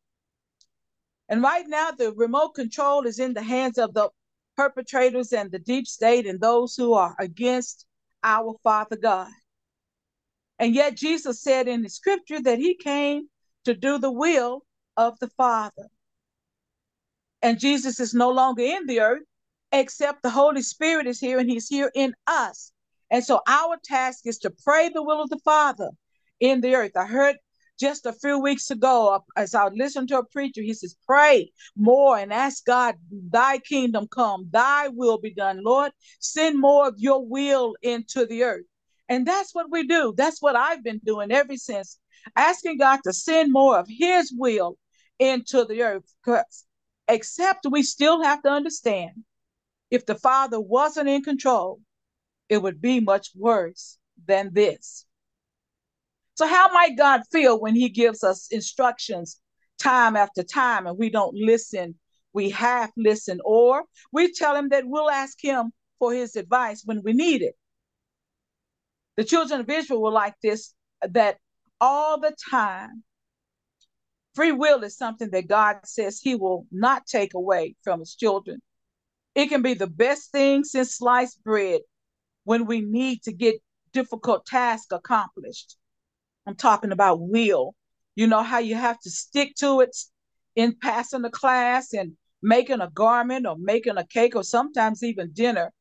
And 1.29 1.43
right 1.43 1.65
now, 1.67 1.91
the 1.91 2.13
remote 2.13 2.55
control 2.55 3.07
is 3.07 3.19
in 3.19 3.35
the 3.35 3.43
hands 3.43 3.79
of 3.79 3.95
the 3.95 4.11
perpetrators 4.57 5.33
and 5.33 5.51
the 5.51 5.59
deep 5.59 5.87
state 5.87 6.27
and 6.27 6.41
those 6.41 6.77
who 6.77 6.95
are 6.95 7.15
against 7.19 7.87
our 8.23 8.57
Father 8.63 8.97
God. 8.97 9.29
And 10.59 10.75
yet, 10.75 10.97
Jesus 10.97 11.43
said 11.43 11.69
in 11.69 11.83
the 11.83 11.91
scripture 11.91 12.43
that 12.43 12.59
he 12.59 12.77
came 12.77 13.29
to 13.65 13.75
do 13.75 13.99
the 13.99 14.13
will 14.13 14.65
of 14.97 15.19
the 15.21 15.29
Father. 15.29 15.89
And 17.43 17.61
Jesus 17.61 18.01
is 18.01 18.15
no 18.15 18.31
longer 18.31 18.63
in 18.63 18.87
the 18.87 19.01
earth, 19.01 19.23
except 19.73 20.23
the 20.23 20.31
Holy 20.31 20.63
Spirit 20.63 21.07
is 21.07 21.21
here 21.21 21.39
and 21.39 21.51
he's 21.51 21.69
here 21.69 21.91
in 21.95 22.15
us 22.27 22.73
And 23.11 23.25
so 23.25 23.41
our 23.47 23.77
task 23.85 24.27
is 24.27 24.39
to 24.41 24.51
pray 24.65 24.89
the 24.89 25.03
will 25.03 25.23
of 25.23 25.31
the 25.31 25.41
Father 25.45 25.91
in 26.41 26.61
the 26.61 26.75
earth. 26.75 26.97
I 26.97 27.07
heard 27.07 27.37
just 27.79 28.07
a 28.07 28.13
few 28.13 28.41
weeks 28.41 28.71
ago 28.71 29.15
uh, 29.15 29.21
as 29.37 29.55
I 29.55 29.69
listened 29.69 30.09
to 30.09 30.19
a 30.19 30.27
preacher, 30.27 30.63
he 30.63 30.75
says, 30.75 30.97
Pray 31.07 31.53
more 31.77 32.19
and 32.19 32.33
ask 32.33 32.65
God, 32.65 32.97
Thy 33.11 33.59
kingdom 33.59 34.09
come, 34.09 34.49
Thy 34.51 34.89
will 34.89 35.19
be 35.19 35.35
done. 35.35 35.63
Lord, 35.63 35.93
send 36.21 36.59
more 36.59 36.89
of 36.89 36.95
your 36.99 37.25
will 37.27 37.77
into 37.83 38.27
the 38.27 38.45
earth. 38.45 38.65
And 39.09 39.27
that's 39.27 39.55
what 39.55 39.71
we 39.71 39.87
do. 39.87 40.15
That's 40.17 40.43
what 40.43 40.57
I've 40.57 40.83
been 40.83 41.01
doing 41.05 41.31
ever 41.31 41.57
since, 41.57 41.99
asking 42.35 42.79
God 42.79 43.01
to 43.05 43.13
send 43.13 43.53
more 43.53 43.79
of 43.79 43.87
His 43.89 44.33
will 44.37 44.79
into 45.19 45.65
the 45.65 45.83
earth. 45.83 46.13
Except 47.09 47.67
we 47.71 47.83
still 47.83 48.23
have 48.23 48.43
to 48.43 48.49
understand 48.49 49.25
if 49.91 50.07
the 50.07 50.17
Father 50.17 50.61
wasn't 50.61 51.09
in 51.09 51.23
control, 51.23 51.81
it 52.49 52.59
would 52.59 52.81
be 52.81 53.01
much 53.01 53.31
worse 53.37 53.99
than 54.27 54.53
this. 54.53 55.05
So, 56.35 56.47
how 56.47 56.73
might 56.73 56.99
God 56.99 57.23
feel 57.31 57.61
when 57.61 57.75
He 57.75 57.89
gives 57.89 58.25
us 58.25 58.49
instructions 58.51 59.41
time 59.79 60.17
after 60.17 60.43
time 60.43 60.87
and 60.87 60.99
we 60.99 61.11
don't 61.11 61.35
listen? 61.35 61.99
We 62.33 62.51
half 62.51 62.91
listen, 62.97 63.41
or 63.45 63.85
we 64.13 64.33
tell 64.33 64.55
Him 64.57 64.69
that 64.71 64.85
we'll 64.87 65.09
ask 65.09 65.43
Him 65.43 65.73
for 65.99 66.13
His 66.13 66.37
advice 66.37 66.83
when 66.85 67.03
we 67.03 67.13
need 67.13 67.43
it. 67.43 67.57
The 69.17 69.25
children 69.25 69.61
of 69.61 69.71
Israel 69.71 70.03
were 70.03 70.11
like 70.11 70.35
this, 70.43 70.75
that 71.03 71.39
all 71.81 72.21
the 72.21 72.35
time. 72.51 73.03
Free 74.35 74.53
will 74.53 74.83
is 74.83 74.99
something 74.99 75.31
that 75.31 75.49
God 75.49 75.79
says 75.85 76.21
He 76.21 76.35
will 76.35 76.67
not 76.71 77.07
take 77.07 77.33
away 77.33 77.75
from 77.83 78.01
His 78.01 78.15
children. 78.15 78.61
It 79.35 79.49
can 79.49 79.63
be 79.63 79.75
the 79.75 79.87
best 79.87 80.31
thing 80.31 80.65
since 80.65 80.97
sliced 80.97 81.43
bread 81.43 81.81
when 82.45 82.67
we 82.67 82.83
need 82.83 83.23
to 83.23 83.33
get 83.33 83.57
difficult 83.93 84.45
tasks 84.45 84.93
accomplished. 84.93 85.77
I'm 86.47 86.55
talking 86.55 86.93
about 86.93 87.21
will. 87.21 87.75
You 88.15 88.27
know 88.27 88.43
how 88.43 88.59
you 88.59 88.75
have 88.75 88.99
to 89.01 89.11
stick 89.11 89.55
to 89.57 89.81
it 89.81 89.97
in 90.55 90.77
passing 90.81 91.23
the 91.23 91.31
class 91.31 91.93
and 91.93 92.13
making 92.43 92.81
a 92.81 92.91
garment 92.91 93.47
or 93.47 93.57
making 93.59 93.97
a 93.97 94.07
cake 94.07 94.37
or 94.37 94.43
sometimes 94.43 95.03
even 95.03 95.33
dinner 95.33 95.73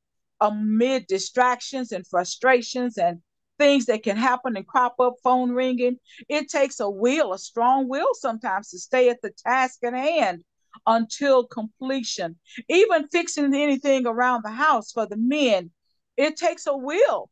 amid 0.41 1.08
distractions 1.08 1.91
and 1.91 2.08
frustrations 2.08 2.98
and 2.98 3.21
things 3.57 3.85
that 3.85 4.03
can 4.03 4.17
happen 4.17 4.55
and 4.55 4.67
crop 4.67 4.99
up, 4.99 5.15
phone 5.23 5.51
ringing. 5.51 5.97
It 6.29 6.49
takes 6.49 6.79
a 6.79 6.89
will, 6.89 7.33
a 7.33 7.39
strong 7.39 7.87
will 7.87 8.13
sometimes 8.13 8.69
to 8.71 8.79
stay 8.79 9.09
at 9.09 9.21
the 9.21 9.31
task 9.31 9.83
at 9.83 9.93
hand 9.93 10.43
until 10.85 11.45
completion. 11.45 12.37
Even 12.69 13.07
fixing 13.07 13.53
anything 13.53 14.05
around 14.05 14.43
the 14.43 14.51
house 14.51 14.91
for 14.91 15.05
the 15.05 15.17
men, 15.17 15.71
it 16.17 16.37
takes 16.37 16.67
a 16.67 16.75
will 16.75 17.29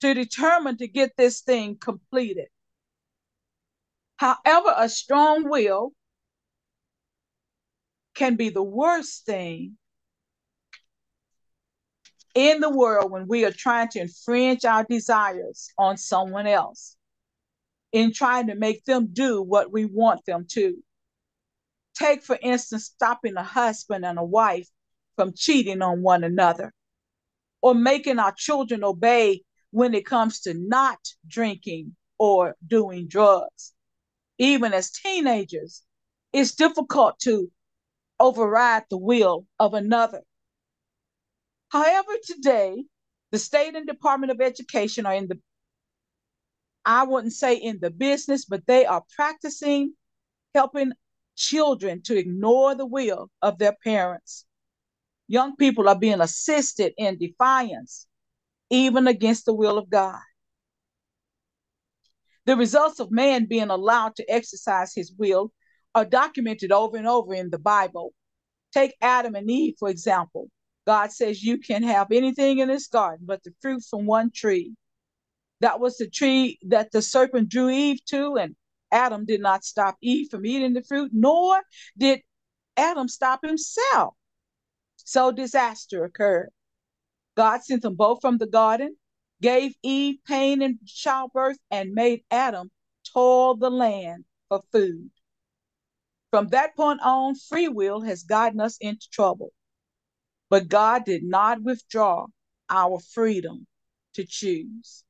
to 0.00 0.14
determine 0.14 0.76
to 0.78 0.88
get 0.88 1.12
this 1.16 1.40
thing 1.40 1.76
completed. 1.76 2.48
However, 4.16 4.74
a 4.76 4.88
strong 4.88 5.48
will 5.48 5.92
can 8.14 8.36
be 8.36 8.48
the 8.48 8.62
worst 8.62 9.26
thing 9.26 9.76
in 12.36 12.60
the 12.60 12.70
world 12.70 13.10
when 13.10 13.26
we 13.26 13.46
are 13.46 13.50
trying 13.50 13.88
to 13.88 13.98
infringe 13.98 14.66
our 14.66 14.84
desires 14.84 15.70
on 15.78 15.96
someone 15.96 16.46
else, 16.46 16.94
in 17.92 18.12
trying 18.12 18.48
to 18.48 18.54
make 18.54 18.84
them 18.84 19.08
do 19.10 19.42
what 19.42 19.72
we 19.72 19.86
want 19.86 20.20
them 20.26 20.44
to. 20.50 20.76
Take, 21.94 22.22
for 22.22 22.38
instance, 22.42 22.84
stopping 22.84 23.38
a 23.38 23.42
husband 23.42 24.04
and 24.04 24.18
a 24.18 24.24
wife 24.24 24.68
from 25.16 25.32
cheating 25.34 25.80
on 25.80 26.02
one 26.02 26.24
another, 26.24 26.74
or 27.62 27.74
making 27.74 28.18
our 28.18 28.34
children 28.36 28.84
obey 28.84 29.42
when 29.70 29.94
it 29.94 30.04
comes 30.04 30.40
to 30.40 30.52
not 30.52 30.98
drinking 31.26 31.96
or 32.18 32.54
doing 32.66 33.08
drugs. 33.08 33.72
Even 34.36 34.74
as 34.74 34.90
teenagers, 34.90 35.82
it's 36.34 36.54
difficult 36.54 37.18
to 37.20 37.50
override 38.20 38.84
the 38.90 38.98
will 38.98 39.46
of 39.58 39.72
another. 39.72 40.20
However, 41.68 42.12
today, 42.24 42.84
the 43.32 43.38
state 43.38 43.74
and 43.74 43.86
Department 43.86 44.32
of 44.32 44.40
Education 44.40 45.06
are 45.06 45.14
in 45.14 45.28
the, 45.28 45.38
I 46.84 47.04
wouldn't 47.04 47.32
say 47.32 47.56
in 47.56 47.78
the 47.80 47.90
business, 47.90 48.44
but 48.44 48.66
they 48.66 48.86
are 48.86 49.04
practicing 49.14 49.94
helping 50.54 50.92
children 51.34 52.02
to 52.02 52.16
ignore 52.16 52.74
the 52.74 52.86
will 52.86 53.30
of 53.42 53.58
their 53.58 53.76
parents. 53.84 54.46
Young 55.28 55.56
people 55.56 55.88
are 55.88 55.98
being 55.98 56.20
assisted 56.20 56.94
in 56.96 57.18
defiance 57.18 58.06
even 58.70 59.06
against 59.06 59.44
the 59.44 59.54
will 59.54 59.78
of 59.78 59.90
God. 59.90 60.20
The 62.46 62.56
results 62.56 63.00
of 63.00 63.10
man 63.10 63.46
being 63.46 63.70
allowed 63.70 64.14
to 64.16 64.30
exercise 64.30 64.94
his 64.94 65.12
will 65.12 65.52
are 65.94 66.04
documented 66.04 66.70
over 66.70 66.96
and 66.96 67.08
over 67.08 67.34
in 67.34 67.50
the 67.50 67.58
Bible. 67.58 68.12
Take 68.72 68.94
Adam 69.00 69.34
and 69.34 69.50
Eve, 69.50 69.74
for 69.78 69.88
example. 69.88 70.48
God 70.86 71.12
says 71.12 71.42
you 71.42 71.58
can 71.58 71.82
have 71.82 72.12
anything 72.12 72.58
in 72.58 72.68
this 72.68 72.86
garden 72.86 73.26
but 73.26 73.42
the 73.42 73.52
fruit 73.60 73.82
from 73.88 74.06
one 74.06 74.30
tree. 74.30 74.74
That 75.60 75.80
was 75.80 75.96
the 75.96 76.08
tree 76.08 76.58
that 76.68 76.92
the 76.92 77.02
serpent 77.02 77.48
drew 77.48 77.70
Eve 77.70 78.04
to, 78.06 78.36
and 78.36 78.54
Adam 78.92 79.24
did 79.24 79.40
not 79.40 79.64
stop 79.64 79.96
Eve 80.00 80.28
from 80.30 80.46
eating 80.46 80.74
the 80.74 80.82
fruit, 80.82 81.10
nor 81.12 81.60
did 81.98 82.20
Adam 82.76 83.08
stop 83.08 83.44
himself. 83.44 84.14
So 84.96 85.32
disaster 85.32 86.04
occurred. 86.04 86.50
God 87.36 87.62
sent 87.64 87.82
them 87.82 87.94
both 87.94 88.20
from 88.20 88.38
the 88.38 88.46
garden, 88.46 88.96
gave 89.42 89.74
Eve 89.82 90.16
pain 90.26 90.62
in 90.62 90.78
childbirth, 90.86 91.58
and 91.70 91.92
made 91.92 92.22
Adam 92.30 92.70
toil 93.12 93.56
the 93.56 93.70
land 93.70 94.24
for 94.48 94.62
food. 94.72 95.10
From 96.30 96.48
that 96.48 96.76
point 96.76 97.00
on, 97.02 97.34
free 97.34 97.68
will 97.68 98.02
has 98.02 98.24
gotten 98.24 98.60
us 98.60 98.76
into 98.80 99.08
trouble. 99.10 99.52
But 100.48 100.68
God 100.68 101.04
did 101.04 101.22
not 101.24 101.62
withdraw 101.62 102.26
our 102.70 102.98
freedom 103.00 103.66
to 104.14 104.24
choose. 104.24 105.04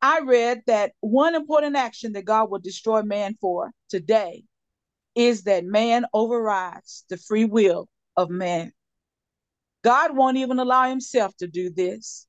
I 0.00 0.20
read 0.20 0.62
that 0.66 0.92
one 1.00 1.34
important 1.34 1.76
action 1.76 2.12
that 2.12 2.24
God 2.24 2.50
will 2.50 2.58
destroy 2.58 3.02
man 3.02 3.36
for 3.40 3.70
today 3.88 4.44
is 5.14 5.44
that 5.44 5.64
man 5.64 6.04
overrides 6.12 7.04
the 7.08 7.16
free 7.16 7.44
will 7.44 7.88
of 8.16 8.30
man. 8.30 8.72
God 9.82 10.16
won't 10.16 10.36
even 10.36 10.58
allow 10.58 10.88
himself 10.88 11.36
to 11.38 11.46
do 11.46 11.70
this. 11.70 12.26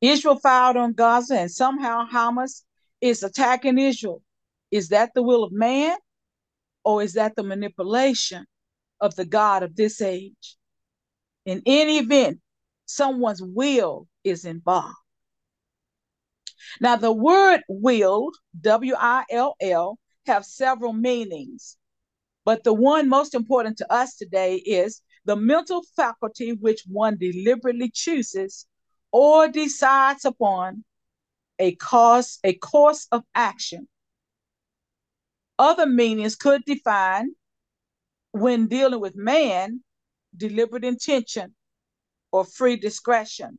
Israel 0.00 0.38
fired 0.38 0.76
on 0.76 0.94
Gaza 0.94 1.38
and 1.38 1.50
somehow 1.50 2.06
Hamas 2.08 2.62
is 3.00 3.22
attacking 3.22 3.78
Israel. 3.78 4.22
Is 4.70 4.88
that 4.88 5.12
the 5.14 5.22
will 5.22 5.44
of 5.44 5.52
man 5.52 5.96
or 6.84 7.02
is 7.02 7.12
that 7.14 7.36
the 7.36 7.42
manipulation 7.42 8.46
of 9.00 9.14
the 9.16 9.24
God 9.24 9.62
of 9.62 9.76
this 9.76 10.00
age? 10.00 10.56
In 11.44 11.62
any 11.66 11.98
event, 11.98 12.40
someone's 12.86 13.42
will 13.42 14.06
is 14.24 14.44
involved. 14.44 14.96
Now, 16.80 16.96
the 16.96 17.12
word 17.12 17.62
will, 17.68 18.30
W 18.60 18.94
I 18.96 19.24
L 19.30 19.56
L, 19.60 19.98
have 20.26 20.44
several 20.44 20.92
meanings, 20.92 21.76
but 22.44 22.64
the 22.64 22.72
one 22.72 23.08
most 23.08 23.34
important 23.34 23.78
to 23.78 23.92
us 23.92 24.16
today 24.16 24.56
is 24.56 25.02
the 25.24 25.36
mental 25.36 25.82
faculty 25.96 26.52
which 26.52 26.82
one 26.88 27.16
deliberately 27.18 27.90
chooses 27.92 28.66
or 29.10 29.48
decides 29.48 30.24
upon 30.24 30.84
a 31.58 31.74
cause 31.76 32.38
a 32.44 32.54
course 32.54 33.06
of 33.12 33.22
action 33.34 33.86
other 35.58 35.86
meanings 35.86 36.34
could 36.34 36.64
define 36.64 37.30
when 38.32 38.66
dealing 38.66 39.00
with 39.00 39.14
man 39.14 39.82
deliberate 40.36 40.84
intention 40.84 41.54
or 42.30 42.44
free 42.44 42.76
discretion 42.76 43.58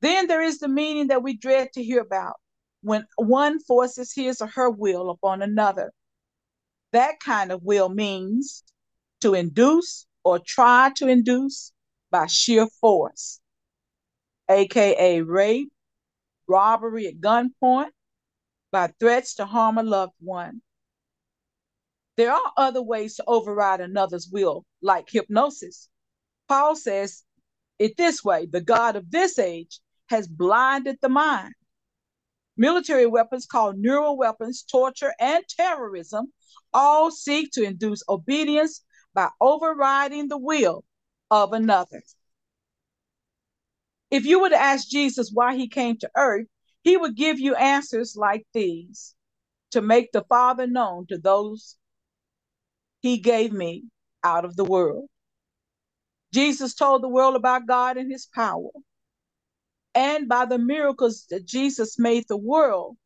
then 0.00 0.26
there 0.26 0.42
is 0.42 0.58
the 0.58 0.68
meaning 0.68 1.08
that 1.08 1.22
we 1.22 1.36
dread 1.36 1.72
to 1.72 1.82
hear 1.82 2.00
about 2.00 2.34
when 2.82 3.06
one 3.16 3.58
forces 3.60 4.12
his 4.14 4.40
or 4.40 4.46
her 4.48 4.70
will 4.70 5.10
upon 5.10 5.42
another 5.42 5.92
that 6.92 7.20
kind 7.20 7.52
of 7.52 7.62
will 7.62 7.88
means 7.88 8.62
to 9.20 9.34
induce 9.34 10.06
or 10.24 10.38
try 10.38 10.90
to 10.96 11.06
induce 11.06 11.72
by 12.10 12.26
sheer 12.26 12.66
force, 12.80 13.40
aka 14.48 15.20
rape, 15.22 15.72
robbery 16.48 17.06
at 17.06 17.20
gunpoint, 17.20 17.90
by 18.72 18.88
threats 18.98 19.34
to 19.34 19.46
harm 19.46 19.78
a 19.78 19.82
loved 19.82 20.14
one. 20.20 20.62
There 22.16 22.32
are 22.32 22.52
other 22.56 22.82
ways 22.82 23.16
to 23.16 23.24
override 23.26 23.80
another's 23.80 24.28
will, 24.30 24.64
like 24.80 25.08
hypnosis. 25.10 25.88
Paul 26.48 26.74
says 26.76 27.24
it 27.78 27.96
this 27.96 28.24
way 28.24 28.46
the 28.46 28.60
God 28.60 28.96
of 28.96 29.10
this 29.10 29.38
age 29.38 29.80
has 30.08 30.26
blinded 30.26 30.98
the 31.02 31.08
mind. 31.08 31.54
Military 32.56 33.06
weapons 33.06 33.44
called 33.44 33.76
neural 33.76 34.16
weapons, 34.16 34.62
torture, 34.62 35.12
and 35.20 35.44
terrorism 35.48 36.32
all 36.72 37.10
seek 37.10 37.50
to 37.52 37.62
induce 37.62 38.02
obedience 38.08 38.82
by 39.12 39.28
overriding 39.40 40.28
the 40.28 40.38
will 40.38 40.84
of 41.30 41.52
another. 41.52 42.02
If 44.10 44.24
you 44.24 44.40
were 44.40 44.48
to 44.48 44.56
ask 44.56 44.88
Jesus 44.88 45.30
why 45.32 45.56
he 45.56 45.68
came 45.68 45.98
to 45.98 46.10
earth, 46.16 46.46
he 46.82 46.96
would 46.96 47.16
give 47.16 47.38
you 47.38 47.54
answers 47.56 48.16
like 48.16 48.46
these 48.54 49.14
to 49.72 49.82
make 49.82 50.12
the 50.12 50.24
Father 50.28 50.66
known 50.66 51.06
to 51.08 51.18
those 51.18 51.76
he 53.00 53.18
gave 53.18 53.52
me 53.52 53.84
out 54.22 54.44
of 54.44 54.56
the 54.56 54.64
world. 54.64 55.08
Jesus 56.32 56.74
told 56.74 57.02
the 57.02 57.08
world 57.08 57.36
about 57.36 57.66
God 57.66 57.96
and 57.96 58.10
his 58.10 58.26
power. 58.26 58.70
And 59.94 60.28
by 60.28 60.44
the 60.44 60.58
miracles 60.58 61.26
that 61.30 61.46
Jesus 61.46 61.98
made 61.98 62.24
the 62.28 62.36
world 62.36 62.96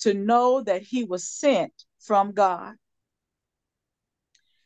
to 0.00 0.12
know 0.12 0.60
that 0.62 0.82
he 0.82 1.04
was 1.04 1.26
sent 1.26 1.72
from 2.00 2.32
God. 2.32 2.74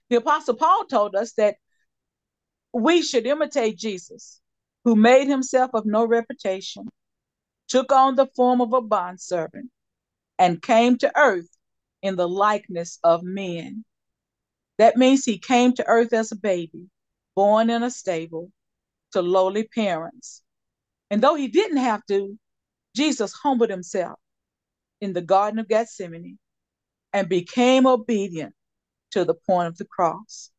The 0.09 0.17
Apostle 0.17 0.57
Paul 0.57 0.87
told 0.87 1.15
us 1.15 1.33
that 1.35 1.57
we 2.73 3.03
should 3.03 3.27
imitate 3.27 3.79
Jesus, 3.79 4.41
who 4.85 4.97
made 4.97 5.29
himself 5.29 5.71
of 5.75 5.87
no 5.87 6.05
reputation, 6.05 6.89
took 7.69 7.93
on 7.93 8.17
the 8.17 8.27
form 8.35 8.61
of 8.61 8.73
a 8.73 8.81
bondservant, 8.81 9.71
and 10.39 10.61
came 10.61 10.99
to 10.99 11.17
earth 11.17 11.49
in 12.03 12.17
the 12.17 12.29
likeness 12.29 12.99
of 13.05 13.23
men. 13.23 13.85
That 14.81 14.97
means 14.97 15.27
he 15.27 15.37
came 15.37 15.75
to 15.75 15.87
earth 15.87 16.15
as 16.15 16.33
a 16.33 16.37
baby, 16.37 16.89
born 17.37 17.69
in 17.69 17.83
a 17.83 17.91
stable 17.91 18.51
to 19.13 19.21
lowly 19.21 19.65
parents. 19.69 20.41
And 21.11 21.23
though 21.23 21.35
he 21.35 21.49
didn't 21.49 21.77
have 21.77 22.01
to, 22.07 22.39
Jesus 22.97 23.35
humbled 23.35 23.69
himself 23.69 24.19
in 25.03 25.13
the 25.13 25.21
Garden 25.21 25.59
of 25.59 25.69
Gethsemane 25.69 26.39
and 27.13 27.29
became 27.29 27.87
obedient 27.87 28.55
to 29.11 29.27
the 29.27 29.35
point 29.35 29.69
of 29.69 29.77
the 29.77 29.85
cross. 29.85 30.51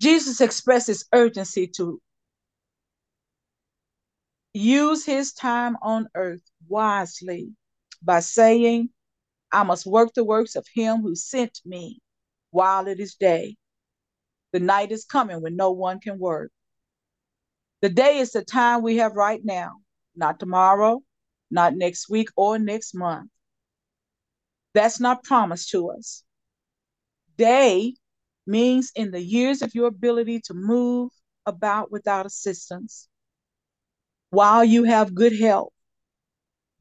Jesus 0.00 0.40
expresses 0.40 1.06
urgency 1.12 1.66
to 1.74 2.00
use 4.54 5.04
his 5.04 5.32
time 5.32 5.76
on 5.82 6.08
earth 6.14 6.48
wisely 6.68 7.50
by 8.00 8.20
saying, 8.20 8.90
I 9.50 9.64
must 9.64 9.86
work 9.86 10.14
the 10.14 10.22
works 10.22 10.54
of 10.54 10.68
him 10.72 11.02
who 11.02 11.16
sent 11.16 11.60
me 11.64 12.00
while 12.50 12.86
it 12.86 13.00
is 13.00 13.14
day. 13.14 13.56
The 14.52 14.60
night 14.60 14.92
is 14.92 15.04
coming 15.04 15.40
when 15.42 15.56
no 15.56 15.70
one 15.70 16.00
can 16.00 16.18
work. 16.18 16.50
The 17.82 17.88
day 17.88 18.18
is 18.18 18.32
the 18.32 18.44
time 18.44 18.82
we 18.82 18.96
have 18.96 19.14
right 19.16 19.40
now, 19.42 19.76
not 20.14 20.38
tomorrow, 20.38 21.02
not 21.50 21.74
next 21.74 22.10
week 22.10 22.28
or 22.36 22.58
next 22.58 22.94
month. 22.94 23.30
That's 24.74 25.00
not 25.00 25.24
promised 25.24 25.70
to 25.70 25.90
us. 25.90 26.22
Day 27.36 27.94
means 28.46 28.92
in 28.94 29.10
the 29.10 29.22
years 29.22 29.62
of 29.62 29.74
your 29.74 29.88
ability 29.88 30.40
to 30.40 30.54
move 30.54 31.10
about 31.46 31.90
without 31.90 32.26
assistance, 32.26 33.08
while 34.30 34.64
you 34.64 34.84
have 34.84 35.14
good 35.14 35.38
health. 35.38 35.72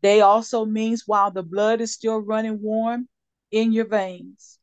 Day 0.02 0.22
also 0.22 0.66
means 0.66 1.04
while 1.06 1.32
the 1.32 1.44
blood 1.44 1.82
is 1.82 1.94
still 1.94 2.18
running 2.18 2.62
warm 2.62 3.08
in 3.52 3.72
your 3.72 3.86
veins. 3.86 4.59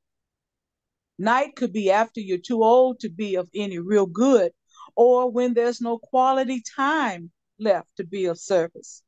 Night 1.18 1.56
could 1.56 1.72
be 1.72 1.90
after 1.90 2.20
you're 2.20 2.38
too 2.38 2.62
old 2.62 3.00
to 3.00 3.08
be 3.08 3.36
of 3.36 3.48
any 3.54 3.78
real 3.78 4.06
good, 4.06 4.52
or 4.94 5.30
when 5.30 5.54
there's 5.54 5.80
no 5.80 5.98
quality 5.98 6.62
time 6.76 7.30
left 7.58 7.88
to 7.96 8.04
be 8.04 8.26
of 8.26 8.38
service. 8.38 9.02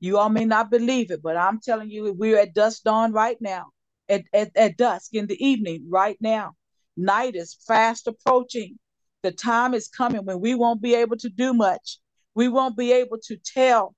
You 0.00 0.18
all 0.18 0.28
may 0.28 0.44
not 0.44 0.70
believe 0.70 1.10
it, 1.10 1.22
but 1.22 1.36
I'm 1.36 1.60
telling 1.60 1.90
you, 1.90 2.12
we're 2.12 2.38
at 2.38 2.54
dusk 2.54 2.82
dawn 2.82 3.12
right 3.12 3.38
now, 3.40 3.66
at, 4.08 4.24
at, 4.32 4.54
at 4.56 4.76
dusk 4.76 5.14
in 5.14 5.26
the 5.26 5.42
evening 5.44 5.86
right 5.88 6.18
now. 6.20 6.52
Night 6.96 7.34
is 7.34 7.56
fast 7.66 8.06
approaching. 8.06 8.78
The 9.22 9.32
time 9.32 9.72
is 9.72 9.88
coming 9.88 10.24
when 10.24 10.40
we 10.40 10.54
won't 10.54 10.82
be 10.82 10.94
able 10.94 11.16
to 11.18 11.30
do 11.30 11.54
much. 11.54 11.98
We 12.34 12.48
won't 12.48 12.76
be 12.76 12.92
able 12.92 13.18
to 13.24 13.36
tell 13.38 13.94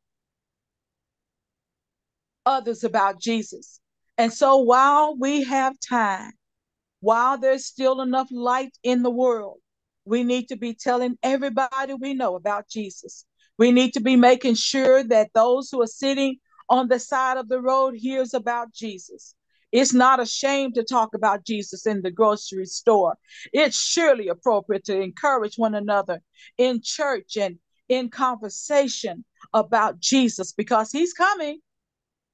others 2.47 2.85
about 2.85 3.21
Jesus. 3.21 3.81
And 4.17 4.33
so 4.33 4.59
while 4.59 5.17
we 5.19 5.43
have 5.45 5.75
time, 5.81 6.33
while 7.01 7.39
there's 7.39 7.65
still 7.65 8.01
enough 8.01 8.29
light 8.31 8.77
in 8.83 9.03
the 9.03 9.11
world, 9.11 9.59
we 10.05 10.25
need 10.25 10.49
to 10.49 10.57
be 10.57 10.75
telling 10.75 11.19
everybody 11.23 11.95
we 11.95 12.15
know 12.15 12.35
about 12.35 12.69
Jesus. 12.69 13.25
We 13.59 13.73
need 13.73 13.93
to 13.95 14.01
be 14.01 14.17
making 14.17 14.55
sure 14.55 15.05
that 15.05 15.33
those 15.35 15.69
who 15.71 15.83
are 15.83 15.87
sitting 15.87 16.39
on 16.69 16.89
the 16.89 16.99
side 16.99 17.37
of 17.37 17.49
the 17.49 17.61
road 17.61 17.95
hears 17.97 18.35
about 18.35 18.73
Jesus. 18.73 19.35
It's 19.71 19.93
not 19.93 20.21
a 20.21 20.27
shame 20.27 20.73
to 20.73 20.83
talk 20.83 21.15
about 21.15 21.45
Jesus 21.45 21.87
in 21.87 22.01
the 22.01 22.11
grocery 22.11 22.65
store. 22.65 23.19
It's 23.53 23.77
surely 23.77 24.29
appropriate 24.29 24.85
to 24.85 24.99
encourage 24.99 25.57
one 25.57 25.75
another 25.75 26.21
in 26.57 26.81
church 26.83 27.37
and 27.37 27.59
in 27.89 28.09
conversation 28.09 29.25
about 29.53 30.01
Jesus 30.01 30.53
because 30.53 30.91
he's 30.91 31.13
coming 31.13 31.61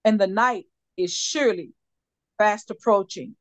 and 0.05 0.21
the 0.21 0.27
night 0.27 0.67
is 0.97 1.13
surely 1.13 1.73
fast 2.39 2.71
approaching. 2.71 3.35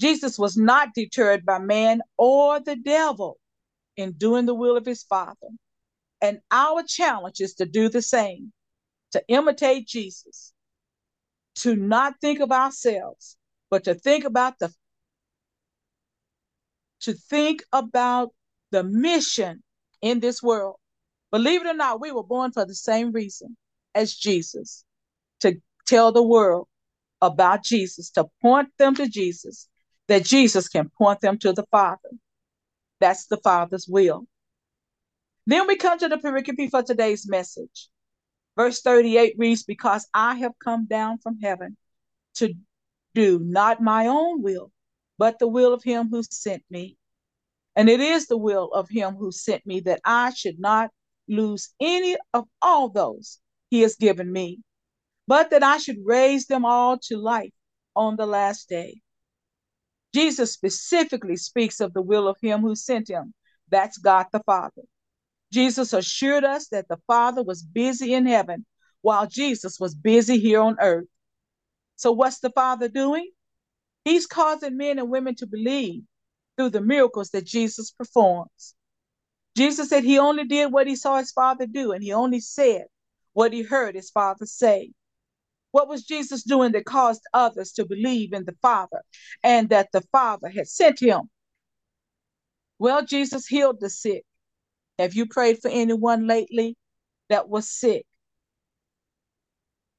Jesus 0.00 0.38
was 0.38 0.56
not 0.56 0.94
deterred 0.94 1.46
by 1.46 1.58
man 1.58 2.02
or 2.16 2.60
the 2.60 2.76
devil 2.76 3.38
in 3.96 4.12
doing 4.12 4.46
the 4.46 4.54
will 4.54 4.76
of 4.76 4.86
his 4.86 5.02
Father. 5.02 5.48
And 6.20 6.40
our 6.50 6.82
challenge 6.82 7.40
is 7.40 7.54
to 7.54 7.66
do 7.66 7.88
the 7.88 8.02
same, 8.02 8.52
to 9.12 9.22
imitate 9.28 9.86
Jesus, 9.86 10.52
to 11.56 11.76
not 11.76 12.14
think 12.20 12.40
of 12.40 12.50
ourselves, 12.50 13.36
but 13.70 13.84
to 13.84 13.94
think 13.94 14.24
about 14.24 14.58
the 14.58 14.72
to 17.00 17.12
think 17.12 17.62
about 17.72 18.30
the 18.70 18.82
mission 18.82 19.62
in 20.00 20.20
this 20.20 20.42
world. 20.42 20.76
Believe 21.30 21.60
it 21.60 21.68
or 21.68 21.74
not, 21.74 22.00
we 22.00 22.10
were 22.12 22.22
born 22.22 22.52
for 22.52 22.64
the 22.64 22.74
same 22.74 23.12
reason 23.12 23.56
as 23.94 24.14
Jesus, 24.14 24.84
to 25.40 25.60
tell 25.86 26.12
the 26.12 26.22
world 26.22 26.66
about 27.20 27.62
Jesus, 27.62 28.10
to 28.12 28.26
point 28.40 28.70
them 28.78 28.94
to 28.94 29.06
Jesus, 29.06 29.68
that 30.08 30.24
Jesus 30.24 30.68
can 30.68 30.90
point 30.90 31.20
them 31.20 31.38
to 31.38 31.52
the 31.52 31.64
Father. 31.70 32.10
That's 33.00 33.26
the 33.26 33.38
Father's 33.38 33.86
will. 33.88 34.26
Then 35.46 35.66
we 35.66 35.76
come 35.76 35.98
to 35.98 36.08
the 36.08 36.16
pericope 36.16 36.70
for 36.70 36.82
today's 36.82 37.28
message. 37.28 37.88
Verse 38.56 38.80
38 38.80 39.34
reads, 39.36 39.62
Because 39.62 40.06
I 40.14 40.36
have 40.36 40.52
come 40.62 40.86
down 40.86 41.18
from 41.18 41.40
heaven 41.40 41.76
to 42.34 42.54
do 43.14 43.38
not 43.38 43.82
my 43.82 44.06
own 44.06 44.42
will, 44.42 44.70
but 45.18 45.38
the 45.38 45.48
will 45.48 45.72
of 45.72 45.82
him 45.82 46.08
who 46.08 46.22
sent 46.22 46.62
me. 46.70 46.96
And 47.76 47.88
it 47.88 48.00
is 48.00 48.26
the 48.26 48.36
will 48.36 48.72
of 48.72 48.88
him 48.88 49.16
who 49.16 49.32
sent 49.32 49.66
me 49.66 49.80
that 49.80 50.00
I 50.04 50.32
should 50.32 50.60
not 50.60 50.90
lose 51.28 51.70
any 51.80 52.16
of 52.32 52.46
all 52.62 52.88
those 52.88 53.40
he 53.70 53.80
has 53.80 53.96
given 53.96 54.30
me, 54.32 54.60
but 55.26 55.50
that 55.50 55.62
I 55.62 55.78
should 55.78 55.98
raise 56.04 56.46
them 56.46 56.64
all 56.64 56.98
to 57.04 57.16
life 57.16 57.52
on 57.96 58.16
the 58.16 58.26
last 58.26 58.68
day. 58.68 59.00
Jesus 60.14 60.52
specifically 60.52 61.36
speaks 61.36 61.80
of 61.80 61.92
the 61.92 62.02
will 62.02 62.28
of 62.28 62.36
him 62.40 62.60
who 62.60 62.76
sent 62.76 63.08
him. 63.08 63.34
That's 63.68 63.98
God 63.98 64.26
the 64.32 64.40
Father. 64.40 64.82
Jesus 65.52 65.92
assured 65.92 66.44
us 66.44 66.68
that 66.68 66.88
the 66.88 67.00
Father 67.08 67.42
was 67.42 67.62
busy 67.62 68.14
in 68.14 68.26
heaven 68.26 68.64
while 69.02 69.26
Jesus 69.26 69.80
was 69.80 69.94
busy 69.94 70.38
here 70.38 70.60
on 70.60 70.76
earth. 70.80 71.08
So, 71.96 72.12
what's 72.12 72.38
the 72.38 72.50
Father 72.50 72.88
doing? 72.88 73.30
He's 74.04 74.26
causing 74.26 74.76
men 74.76 74.98
and 74.98 75.10
women 75.10 75.34
to 75.36 75.46
believe 75.46 76.02
through 76.56 76.70
the 76.70 76.80
miracles 76.80 77.30
that 77.30 77.44
Jesus 77.44 77.90
performs. 77.90 78.74
Jesus 79.56 79.88
said 79.88 80.04
he 80.04 80.18
only 80.18 80.44
did 80.44 80.72
what 80.72 80.86
he 80.86 80.96
saw 80.96 81.18
his 81.18 81.32
Father 81.32 81.66
do, 81.66 81.92
and 81.92 82.02
he 82.02 82.12
only 82.12 82.40
said 82.40 82.86
what 83.32 83.52
he 83.52 83.62
heard 83.62 83.94
his 83.94 84.10
Father 84.10 84.46
say. 84.46 84.92
What 85.74 85.88
was 85.88 86.04
Jesus 86.04 86.44
doing 86.44 86.70
that 86.70 86.84
caused 86.84 87.22
others 87.32 87.72
to 87.72 87.84
believe 87.84 88.32
in 88.32 88.44
the 88.44 88.54
Father 88.62 89.02
and 89.42 89.70
that 89.70 89.88
the 89.92 90.02
Father 90.12 90.48
had 90.48 90.68
sent 90.68 91.00
him? 91.00 91.22
Well, 92.78 93.04
Jesus 93.04 93.48
healed 93.48 93.80
the 93.80 93.90
sick. 93.90 94.22
Have 95.00 95.14
you 95.14 95.26
prayed 95.26 95.58
for 95.60 95.68
anyone 95.68 96.28
lately 96.28 96.76
that 97.28 97.48
was 97.48 97.68
sick? 97.68 98.06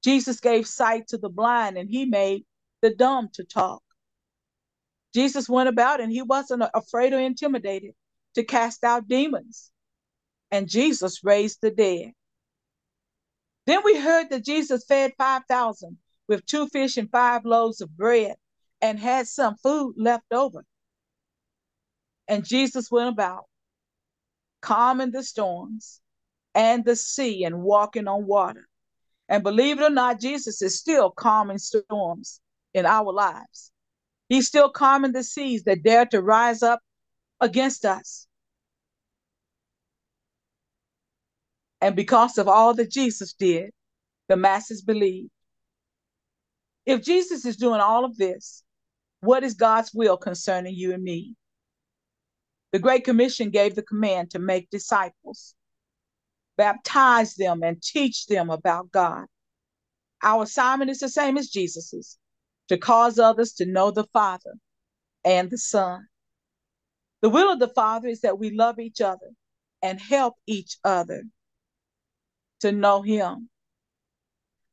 Jesus 0.01 0.39
gave 0.39 0.65
sight 0.65 1.09
to 1.09 1.17
the 1.17 1.27
blind 1.27 1.77
and 1.77 1.89
he 1.89 2.05
made 2.05 2.45
the 2.81 2.95
dumb 2.95 3.27
to 3.33 3.43
talk. 3.43 3.83
Jesus 5.13 5.49
went 5.49 5.67
about 5.67 5.99
and 5.99 6.09
he 6.09 6.21
wasn't 6.21 6.63
afraid 6.73 7.11
or 7.11 7.19
intimidated 7.19 7.91
to 8.35 8.45
cast 8.45 8.85
out 8.85 9.09
demons. 9.09 9.71
And 10.51 10.69
Jesus 10.69 11.21
raised 11.25 11.59
the 11.61 11.71
dead. 11.71 12.13
Then 13.65 13.81
we 13.83 13.99
heard 13.99 14.29
that 14.29 14.45
Jesus 14.45 14.85
fed 14.85 15.13
5,000 15.17 15.97
with 16.27 16.45
two 16.45 16.67
fish 16.67 16.97
and 16.97 17.09
five 17.09 17.45
loaves 17.45 17.81
of 17.81 17.95
bread 17.95 18.35
and 18.81 18.99
had 18.99 19.27
some 19.27 19.55
food 19.57 19.95
left 19.97 20.31
over. 20.31 20.63
And 22.27 22.45
Jesus 22.45 22.91
went 22.91 23.09
about 23.09 23.45
calming 24.61 25.11
the 25.11 25.23
storms 25.23 26.01
and 26.53 26.83
the 26.85 26.95
sea 26.95 27.43
and 27.43 27.61
walking 27.61 28.07
on 28.07 28.25
water. 28.25 28.67
And 29.27 29.43
believe 29.43 29.79
it 29.79 29.83
or 29.83 29.89
not, 29.89 30.19
Jesus 30.19 30.61
is 30.61 30.79
still 30.79 31.09
calming 31.11 31.57
storms 31.57 32.39
in 32.73 32.85
our 32.85 33.11
lives. 33.11 33.71
He's 34.29 34.47
still 34.47 34.69
calming 34.69 35.11
the 35.11 35.23
seas 35.23 35.63
that 35.63 35.83
dare 35.83 36.05
to 36.07 36.21
rise 36.21 36.63
up 36.63 36.81
against 37.41 37.85
us. 37.85 38.27
And 41.85 41.95
because 41.95 42.39
of 42.39 42.47
all 42.47 42.73
that 42.73 42.89
Jesus 42.89 43.33
did, 43.33 43.69
the 44.27 44.35
masses 44.35 44.81
believe. 44.81 45.29
If 46.83 47.03
Jesus 47.03 47.45
is 47.45 47.57
doing 47.57 47.79
all 47.79 48.05
of 48.05 48.17
this, 48.17 48.63
what 49.19 49.43
is 49.43 49.53
God's 49.53 49.93
will 49.93 50.17
concerning 50.17 50.73
you 50.73 50.95
and 50.95 51.03
me? 51.03 51.35
The 52.71 52.79
Great 52.79 53.03
Commission 53.03 53.51
gave 53.51 53.75
the 53.75 53.83
command 53.83 54.31
to 54.31 54.39
make 54.39 54.71
disciples, 54.71 55.53
baptize 56.57 57.35
them, 57.35 57.61
and 57.61 57.79
teach 57.79 58.25
them 58.25 58.49
about 58.49 58.89
God. 58.89 59.27
Our 60.23 60.41
assignment 60.41 60.89
is 60.89 61.01
the 61.01 61.09
same 61.09 61.37
as 61.37 61.49
Jesus's 61.49 62.17
to 62.69 62.79
cause 62.79 63.19
others 63.19 63.53
to 63.57 63.67
know 63.67 63.91
the 63.91 64.07
Father 64.11 64.55
and 65.23 65.51
the 65.51 65.59
Son. 65.59 66.07
The 67.21 67.29
will 67.29 67.53
of 67.53 67.59
the 67.59 67.67
Father 67.75 68.07
is 68.07 68.21
that 68.21 68.39
we 68.39 68.49
love 68.49 68.79
each 68.79 69.01
other 69.01 69.29
and 69.83 70.01
help 70.01 70.33
each 70.47 70.77
other 70.83 71.25
to 72.61 72.71
know 72.71 73.01
Him. 73.01 73.49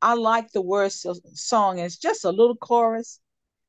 I 0.03 0.14
like 0.14 0.51
the 0.51 0.61
words 0.61 1.05
of 1.05 1.18
song. 1.35 1.79
It's 1.79 1.97
just 1.97 2.25
a 2.25 2.31
little 2.31 2.57
chorus. 2.57 3.21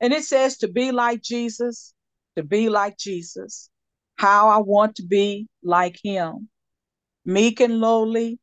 And 0.02 0.12
it 0.12 0.24
says 0.24 0.58
to 0.58 0.68
be 0.68 0.92
like 0.92 1.22
Jesus, 1.22 1.94
to 2.36 2.44
be 2.44 2.70
like 2.70 2.98
Jesus. 2.98 3.70
How 4.18 4.50
I 4.50 4.58
want 4.58 4.96
to 4.96 5.04
be 5.04 5.48
like 5.64 6.00
him. 6.04 6.50
Meek 7.24 7.60
and 7.60 7.80
lowly, 7.80 8.40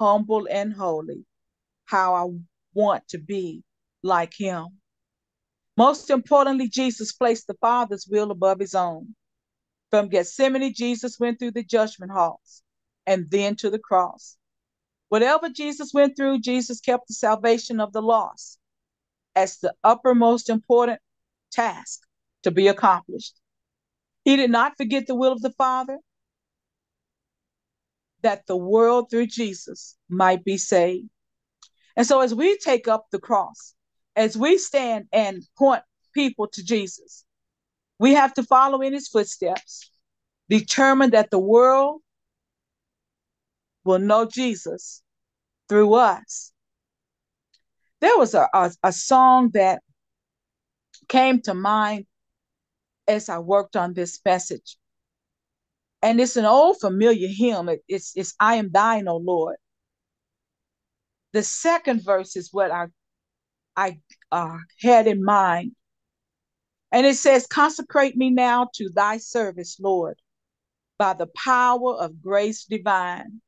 humble 0.00 0.46
and 0.50 0.72
holy. 0.72 1.24
How 1.84 2.14
I 2.14 2.28
want 2.74 3.08
to 3.08 3.18
be 3.18 3.64
like 4.02 4.34
him. 4.34 4.68
Most 5.76 6.10
importantly, 6.10 6.68
Jesus 6.68 7.12
placed 7.12 7.46
the 7.46 7.54
Father's 7.60 8.06
will 8.06 8.30
above 8.30 8.60
his 8.60 8.74
own. 8.74 9.14
From 9.90 10.08
Gethsemane, 10.08 10.72
Jesus 10.74 11.18
went 11.18 11.38
through 11.38 11.52
the 11.52 11.64
judgment 11.64 12.12
halls 12.12 12.62
and 13.06 13.28
then 13.30 13.56
to 13.56 13.68
the 13.68 13.78
cross. 13.78 14.36
Whatever 15.12 15.50
Jesus 15.50 15.92
went 15.92 16.16
through, 16.16 16.40
Jesus 16.40 16.80
kept 16.80 17.06
the 17.06 17.12
salvation 17.12 17.80
of 17.80 17.92
the 17.92 18.00
lost 18.00 18.58
as 19.36 19.58
the 19.58 19.74
uppermost 19.84 20.48
important 20.48 21.00
task 21.50 22.00
to 22.44 22.50
be 22.50 22.66
accomplished. 22.66 23.38
He 24.24 24.36
did 24.36 24.50
not 24.50 24.78
forget 24.78 25.06
the 25.06 25.14
will 25.14 25.32
of 25.32 25.42
the 25.42 25.52
Father 25.52 25.98
that 28.22 28.46
the 28.46 28.56
world 28.56 29.10
through 29.10 29.26
Jesus 29.26 29.98
might 30.08 30.46
be 30.46 30.56
saved. 30.56 31.10
And 31.94 32.06
so, 32.06 32.20
as 32.20 32.34
we 32.34 32.56
take 32.56 32.88
up 32.88 33.04
the 33.12 33.20
cross, 33.20 33.74
as 34.16 34.34
we 34.34 34.56
stand 34.56 35.08
and 35.12 35.42
point 35.58 35.82
people 36.14 36.48
to 36.54 36.64
Jesus, 36.64 37.26
we 37.98 38.14
have 38.14 38.32
to 38.32 38.44
follow 38.44 38.80
in 38.80 38.94
his 38.94 39.08
footsteps, 39.08 39.90
determined 40.48 41.12
that 41.12 41.30
the 41.30 41.38
world 41.38 42.00
will 43.84 43.98
know 43.98 44.24
Jesus 44.24 45.01
through 45.72 45.94
us. 45.94 46.52
There 48.02 48.18
was 48.18 48.34
a, 48.34 48.46
a, 48.52 48.70
a 48.82 48.92
song 48.92 49.52
that 49.54 49.80
came 51.08 51.40
to 51.42 51.54
mind 51.54 52.04
as 53.08 53.30
I 53.30 53.38
worked 53.38 53.74
on 53.74 53.94
this 53.94 54.20
message. 54.22 54.76
And 56.02 56.20
it's 56.20 56.36
an 56.36 56.44
old 56.44 56.78
familiar 56.78 57.26
hymn. 57.26 57.70
It, 57.70 57.82
it's, 57.88 58.12
it's 58.16 58.34
I 58.38 58.56
am 58.56 58.70
thine, 58.70 59.08
O 59.08 59.16
Lord. 59.16 59.56
The 61.32 61.42
second 61.42 62.04
verse 62.04 62.36
is 62.36 62.50
what 62.52 62.70
I, 62.70 62.88
I 63.74 63.98
uh, 64.30 64.58
had 64.78 65.06
in 65.06 65.24
mind. 65.24 65.72
And 66.90 67.06
it 67.06 67.16
says, 67.16 67.46
Consecrate 67.46 68.14
me 68.14 68.28
now 68.28 68.68
to 68.74 68.90
thy 68.90 69.16
service, 69.16 69.78
Lord, 69.80 70.20
by 70.98 71.14
the 71.14 71.28
power 71.28 71.94
of 71.94 72.20
grace 72.20 72.66
divine. 72.66 73.40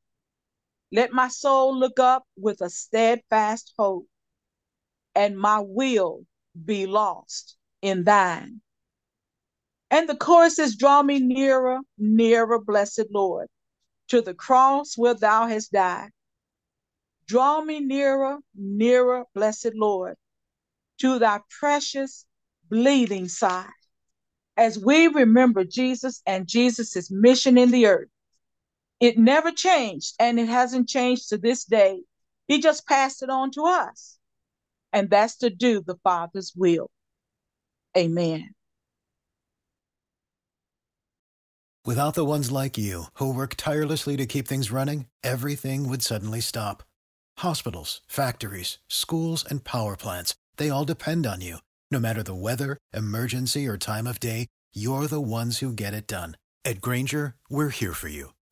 Let 0.95 1.11
my 1.11 1.27
soul 1.27 1.77
look 1.77 1.99
up 1.99 2.23
with 2.37 2.61
a 2.61 2.69
steadfast 2.69 3.73
hope, 3.77 4.07
and 5.13 5.37
my 5.37 5.59
will 5.59 6.25
be 6.63 6.85
lost 6.85 7.57
in 7.81 8.05
thine. 8.05 8.61
And 9.91 10.07
the 10.07 10.15
chorus 10.15 10.55
says, 10.55 10.77
Draw 10.77 11.03
me 11.03 11.19
nearer, 11.19 11.79
nearer, 11.97 12.59
blessed 12.61 13.07
Lord, 13.11 13.49
to 14.07 14.21
the 14.21 14.33
cross 14.33 14.97
where 14.97 15.15
thou 15.15 15.47
hast 15.47 15.73
died. 15.73 16.11
Draw 17.27 17.65
me 17.65 17.81
nearer, 17.81 18.37
nearer, 18.55 19.25
blessed 19.33 19.75
Lord, 19.75 20.15
to 21.01 21.19
thy 21.19 21.41
precious 21.59 22.25
bleeding 22.69 23.27
side. 23.27 23.67
As 24.55 24.79
we 24.79 25.07
remember 25.07 25.65
Jesus 25.65 26.21
and 26.25 26.47
Jesus' 26.47 27.11
mission 27.11 27.57
in 27.57 27.71
the 27.71 27.87
earth, 27.87 28.07
it 28.99 29.17
never 29.17 29.51
changed 29.51 30.15
and 30.19 30.39
it 30.39 30.47
hasn't 30.47 30.87
changed 30.87 31.29
to 31.29 31.37
this 31.37 31.65
day. 31.65 32.01
He 32.47 32.61
just 32.61 32.87
passed 32.87 33.23
it 33.23 33.29
on 33.29 33.51
to 33.51 33.63
us. 33.63 34.17
And 34.93 35.09
that's 35.09 35.37
to 35.37 35.49
do 35.49 35.81
the 35.81 35.97
Father's 36.03 36.53
will. 36.55 36.89
Amen. 37.97 38.51
Without 41.85 42.15
the 42.15 42.25
ones 42.25 42.51
like 42.51 42.77
you, 42.77 43.05
who 43.15 43.31
work 43.31 43.55
tirelessly 43.55 44.17
to 44.17 44.25
keep 44.25 44.47
things 44.47 44.71
running, 44.71 45.05
everything 45.23 45.87
would 45.87 46.01
suddenly 46.01 46.41
stop. 46.41 46.81
Hospitals, 47.39 48.01
factories, 48.07 48.79
schools, 48.87 49.45
and 49.47 49.63
power 49.63 49.95
plants, 49.95 50.33
they 50.57 50.69
all 50.69 50.85
depend 50.85 51.27
on 51.27 51.41
you. 51.41 51.57
No 51.91 51.99
matter 51.99 52.23
the 52.23 52.33
weather, 52.33 52.77
emergency, 52.91 53.67
or 53.67 53.77
time 53.77 54.07
of 54.07 54.19
day, 54.19 54.47
you're 54.73 55.07
the 55.07 55.21
ones 55.21 55.59
who 55.59 55.73
get 55.73 55.93
it 55.93 56.07
done. 56.07 56.37
At 56.63 56.81
Grainger, 56.81 57.35
we're 57.49 57.69
here 57.69 57.93
for 57.93 58.07
you 58.07 58.34